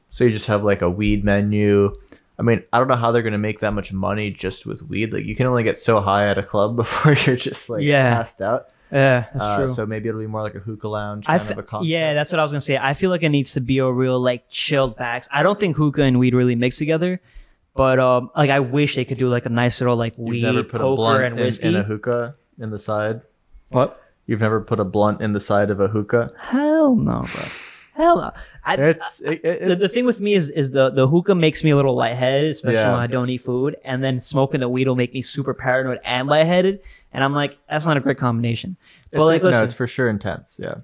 [0.08, 1.94] So you just have like a weed menu.
[2.38, 5.12] I mean, I don't know how they're gonna make that much money just with weed.
[5.12, 8.14] Like you can only get so high at a club before you're just like Yeah.
[8.14, 8.68] passed out.
[8.92, 9.68] Yeah, that's Uh, true.
[9.68, 11.88] so maybe it'll be more like a hookah lounge kind of a concept.
[11.88, 12.76] yeah, that's what I was gonna say.
[12.76, 15.26] I feel like it needs to be a real like chilled back.
[15.32, 17.18] I don't think hookah and weed really mix together,
[17.74, 20.42] but um, like I wish they could do like a nice little like You've weed,
[20.42, 21.68] never put a poker, blunt and in, whiskey.
[21.68, 23.22] in a hookah in the side.
[23.70, 23.98] what?
[24.26, 26.32] You've never put a blunt in the side of a hookah.
[26.38, 27.44] Hell no, bro.
[27.94, 28.30] Hell no.
[28.64, 31.62] I, It's, it, it- the, the thing with me is is the the hookah makes
[31.62, 32.92] me a little lightheaded, especially Yeah.
[32.92, 35.98] when I don't eat food, and then smoking the weed will make me super paranoid
[36.04, 36.80] and lightheaded,
[37.12, 38.76] and I'm like, that's not a great combination.
[39.12, 40.58] But it's- like, no, it's for sure intense.
[40.62, 40.76] Yeah.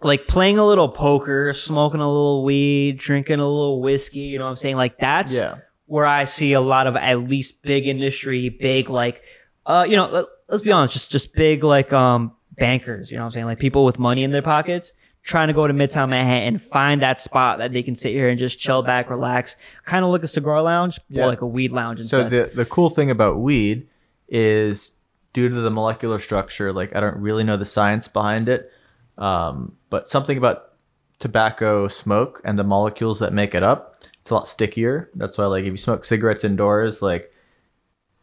[0.00, 4.44] like playing a little poker, smoking a little weed, drinking a little whiskey, you know
[4.44, 4.76] what I'm saying?
[4.76, 5.56] Like that's Yeah.
[5.86, 9.20] where I see a lot of at least big industry, big like
[9.66, 13.24] uh you know, let, let's be honest, just just big like um bankers, you know
[13.24, 13.46] what I'm saying?
[13.46, 14.92] Like people with money in their pockets
[15.28, 18.30] trying to go to Midtown Manhattan, and find that spot that they can sit here
[18.30, 21.24] and just chill back, relax, kind of like a cigar lounge Yeah.
[21.24, 23.86] or like a weed lounge So the the cool thing about weed
[24.28, 24.94] is
[25.34, 26.72] due to the molecular structure.
[26.72, 28.72] Like I don't really know the science behind it,
[29.18, 30.72] um, but something about
[31.18, 34.02] tobacco smoke and the molecules that make it up.
[34.22, 35.10] It's a lot stickier.
[35.14, 37.30] That's why like if you smoke cigarettes indoors, like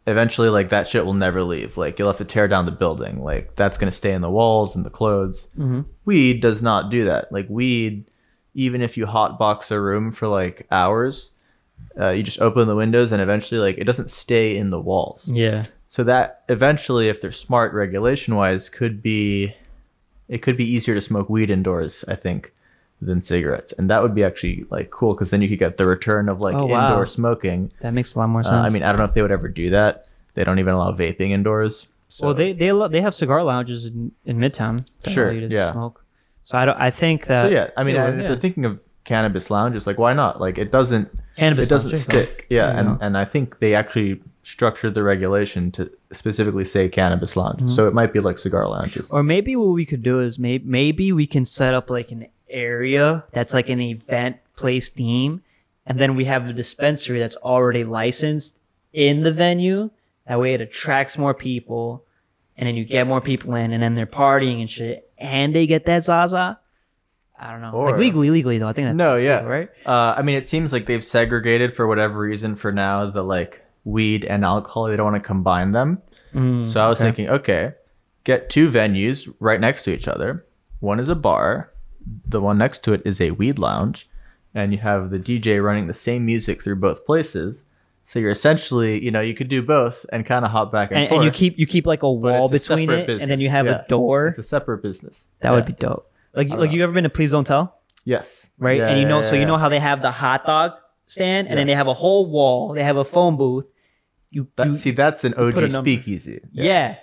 [0.07, 1.77] eventually like that shit will never leave.
[1.77, 3.23] Like you'll have to tear down the building.
[3.23, 5.49] Like that's gonna stay in the walls and the clothes.
[6.05, 7.31] Weed does not do that.
[7.31, 8.05] Like weed,
[8.53, 11.31] even if you hotbox a room for like hours,
[11.99, 15.27] uh, you just open the windows and eventually like it doesn't stay in the walls.
[15.31, 15.65] yeah.
[15.87, 19.55] So that eventually, if they're smart regulation wise, could be
[20.27, 22.03] it could be easier to smoke weed indoors.
[22.07, 22.53] I think
[23.05, 25.85] than cigarettes, and that would be actually like cool because then you could get the
[25.85, 26.89] return of like Oh, wow.
[26.89, 27.71] indoor smoking.
[27.81, 28.67] That makes a lot more Uh, sense.
[28.67, 30.07] I mean, I don't know if they would ever do that.
[30.33, 31.87] They don't even allow vaping indoors.
[32.09, 34.85] So well, they they lo- they have cigar lounges in, in Midtown.
[35.03, 35.71] that Sure, allow you to yeah.
[35.71, 36.03] Smoke.
[36.43, 36.77] So I don't.
[36.79, 37.43] I think that.
[37.45, 37.69] so yeah.
[37.77, 38.27] I mean, and if yeah.
[38.29, 40.39] they're thinking of cannabis lounges, like why not?
[40.41, 42.45] Like it doesn't Cannabis it doesn't lounges, stick.
[42.49, 47.35] Yeah, you and and I think they actually structured the regulation to specifically say cannabis
[47.35, 47.57] lounge.
[47.61, 47.67] Mm-hmm.
[47.69, 49.09] So it might be like cigar lounges.
[49.09, 52.27] Or maybe what we could do is maybe maybe we can set up like an
[52.55, 55.43] area that's like an event place theme,
[55.85, 58.57] and then we have a dispensary that's already licensed
[58.93, 59.89] in the venue.
[60.27, 62.05] That way, it attracts more people,
[62.57, 65.67] and then you get more people in, and then they're partying and shit, and they
[65.67, 66.59] get that Zaza.
[67.37, 68.67] I don't know, like legally, legally though.
[68.69, 69.35] I think that No, yeah.
[69.39, 69.69] legal, right.
[69.85, 73.61] Uh, I mean, it seems like they've segregated for whatever reason for now the like
[73.83, 74.85] weed and alcohol.
[74.85, 76.01] They don't want to combine them.
[76.33, 77.07] Mm, So I was okay.
[77.07, 77.73] thinking, okay,
[78.23, 80.45] get two venues right next to each other.
[80.79, 81.71] One is a bar,
[82.27, 84.09] the one next to it is a weed lounge,
[84.53, 87.63] and you have the DJ running the same music through both places.
[88.03, 90.99] So you're essentially, you know, you could do both and kind of hop back and,
[91.01, 91.17] and, forth.
[91.19, 93.49] and you keep you keep like a wall a between separate it, and then you
[93.49, 93.81] have Yeah.
[93.83, 94.27] a door.
[94.27, 95.27] It's a separate business.
[95.41, 96.11] that would be dope.
[96.35, 96.63] Like like know.
[96.75, 97.79] you ever been to Please Don't Tell?
[98.03, 98.77] yes, right?
[98.77, 100.73] Yeah, and you know, yeah, so you know how they have the hot dog
[101.05, 102.73] stand, and then they have a whole wall.
[102.73, 103.65] They have a phone booth.
[104.29, 106.41] You, That, you- see, that's an a OG speakeasy.
[106.51, 106.97] yeah.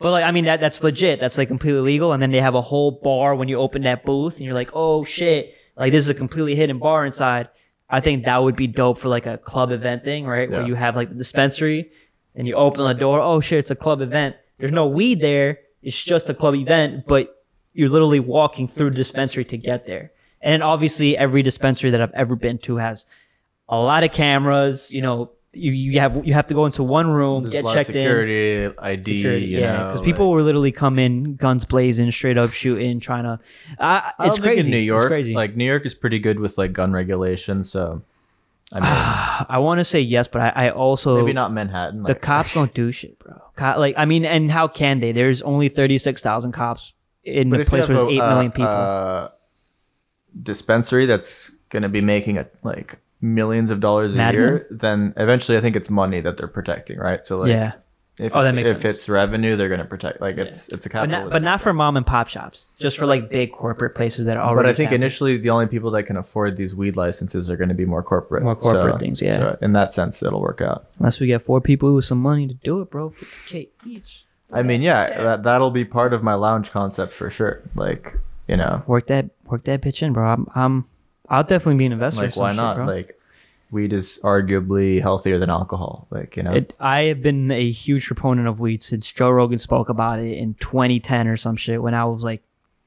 [0.00, 1.18] But like, I mean, that that's legit.
[1.18, 2.12] That's like completely legal.
[2.12, 4.70] And then they have a whole bar when you open that booth, and you're like,
[4.72, 7.48] oh shit, like this is a completely hidden bar inside.
[7.90, 10.50] I think that would be dope for like a club event thing, right?
[10.50, 11.90] Where you have like the dispensary,
[12.34, 13.20] and you open the door.
[13.20, 14.36] Oh shit, it's a club event.
[14.58, 15.60] There's no weed there.
[15.82, 20.12] It's just a club event, but you're literally walking through the dispensary to get there.
[20.40, 23.06] And obviously, every dispensary that I've ever been to has
[23.68, 24.90] a lot of cameras.
[24.90, 27.66] You know, you, you have you have to go into one room, There's get a
[27.66, 28.02] lot of checked in.
[28.04, 32.52] security, ID, Security, yeah, because people like- will literally come in guns blazing, straight up
[32.52, 33.40] shooting, trying to.
[33.78, 34.66] Uh, it's think crazy.
[34.68, 35.04] in New York.
[35.04, 35.34] It's crazy.
[35.34, 38.02] Like New York is pretty good with like gun regulation, so
[38.72, 42.02] I mean, I want to say yes, but I, I also maybe not Manhattan.
[42.02, 43.40] the cops don't do shit, bro.
[43.56, 45.12] Co- like I mean, and how can they?
[45.12, 46.92] There's only thirty six thousand cops
[47.24, 48.66] in a place where there's eight uh, million people.
[48.70, 49.28] uh,
[50.42, 55.60] dispensary that's gonna be making a like millions of dollars a year, then eventually I
[55.60, 57.24] think it's money that they're protecting, right?
[57.26, 57.72] So like, yeah,
[58.18, 58.96] if Oh, that it's, makes if sense.
[58.98, 60.20] it's revenue, they're gonna protect.
[60.20, 61.24] Like it's it's a but capitalist.
[61.24, 62.66] not, but not for mom and pop shops.
[62.78, 64.66] Just for like big corporate places that are already.
[64.66, 67.68] But I think initially the only people that can afford these weed licenses are going
[67.68, 68.42] to be more corporate.
[68.42, 69.38] More corporate So- things, yeah.
[69.38, 70.86] So in that sense, it'll work out.
[70.98, 74.24] unless we get four people with some money to do it, bro, fifty k each.
[74.52, 77.62] I mean, yeah, that that'll be part of my lounge concept for sure.
[77.74, 78.16] Like,
[78.48, 80.26] You know, Work that work that bitch in, bro.
[80.26, 80.86] I'm, I'm
[81.30, 82.22] I'll definitely be an investor.
[82.22, 82.76] like why not?
[82.76, 82.86] bro.
[82.86, 83.14] Like,
[83.70, 86.06] weed is arguably healthier than alcohol.
[86.10, 89.58] Like you know, It, I have been a huge proponent of weed since Joe Rogan
[89.58, 92.42] spoke about it in 2010 or some shit when I was like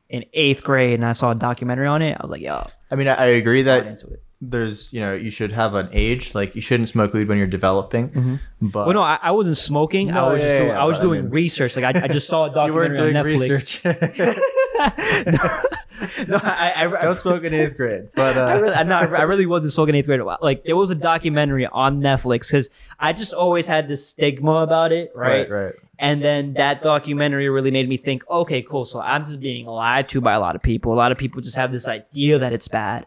[0.10, 2.18] in eighth grade and I saw a documentary on it.
[2.20, 4.04] I was like, yo, I mean, I, I agree that
[4.44, 6.34] there's you know you should have an age.
[6.34, 8.10] Like you shouldn't smoke weed when you're developing.
[8.10, 8.68] Mm-hmm.
[8.70, 10.10] But Well, no, I, I wasn't smoking.
[10.12, 11.76] I was yeah, just doing, yeah, I was but I doing mean- research.
[11.76, 14.42] Like I, I just saw a you documentary doing on Netflix.
[16.28, 18.10] no, I, I, I, Don't smoke in eighth grade.
[18.16, 20.22] But uh, I really, no, I really wasn't smoking eighth grade.
[20.42, 22.70] Like there was a documentary on Netflix because
[23.00, 25.50] I just always had this stigma about it, right?
[25.50, 25.74] right, right.
[26.00, 28.86] And then that documentary really made me think, okay, cool.
[28.86, 30.94] So I'm just being lied to by a lot of people.
[30.94, 33.06] A lot of people just have this idea that it's bad.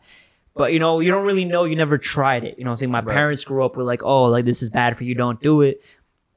[0.55, 1.64] But you know, you don't really know.
[1.64, 2.57] You never tried it.
[2.57, 2.93] You know what I'm saying?
[2.93, 3.12] My Right.
[3.12, 5.83] parents grew up with like, oh, like this is bad for you, don't do it.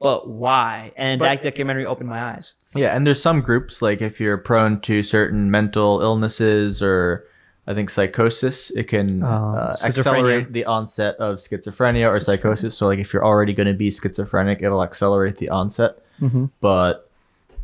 [0.00, 0.92] But why?
[0.96, 2.54] And But- that documentary opened my eyes.
[2.74, 7.24] Yeah, and there's some groups like if you're prone to certain mental illnesses or
[7.66, 12.76] I think psychosis, it can Oh, uh, accelerate the onset of schizophrenia or psychosis.
[12.76, 15.98] So like if you're already going to be schizophrenic, it'll accelerate the onset.
[16.20, 16.46] Mm-hmm.
[16.60, 17.10] But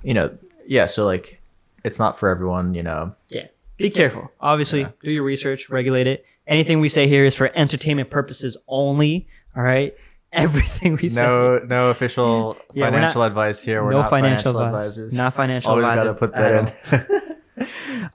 [0.03, 0.87] you know, yeah.
[0.87, 1.41] So like,
[1.85, 2.75] it's not for everyone.
[2.75, 3.15] You know.
[3.29, 3.47] Yeah.
[3.79, 4.31] Be careful.
[4.41, 4.89] Obviously, Yeah.
[5.03, 6.25] do your research, regulate it.
[6.47, 9.27] Anything we say here is for entertainment purposes only.
[9.57, 9.95] All right.
[10.35, 11.23] Everything we say.
[11.23, 13.83] No, no official Yeah, we're not- financial advice here.
[13.85, 14.87] We're no not financial, financial, advice.
[14.99, 15.15] advisors.
[15.15, 16.05] Not financial Always advisors.
[16.05, 17.29] got to put that
[17.59, 17.67] in.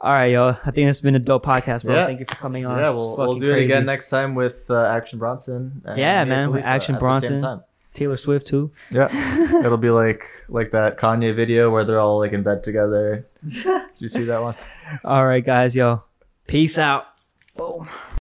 [0.01, 0.49] All right, yo.
[0.65, 1.95] I think it's been a dope podcast, bro.
[1.95, 2.05] Yeah.
[2.05, 2.77] Thank you for coming on.
[2.77, 5.81] yeah, we'll, we'll do it again next time with uh, Action Bronson.
[5.85, 7.63] and Yeah, man, with Khalifa Action at the same Bronson.
[7.93, 8.71] Taylor Swift too.
[8.91, 9.07] Yeah,
[9.65, 13.25] it'll be like like that Kanye video where they're all like in bed together.
[13.47, 14.55] Did you see that one?
[15.03, 16.03] All right, guys, yo.
[16.47, 17.07] Peace out.
[17.57, 17.89] Boom.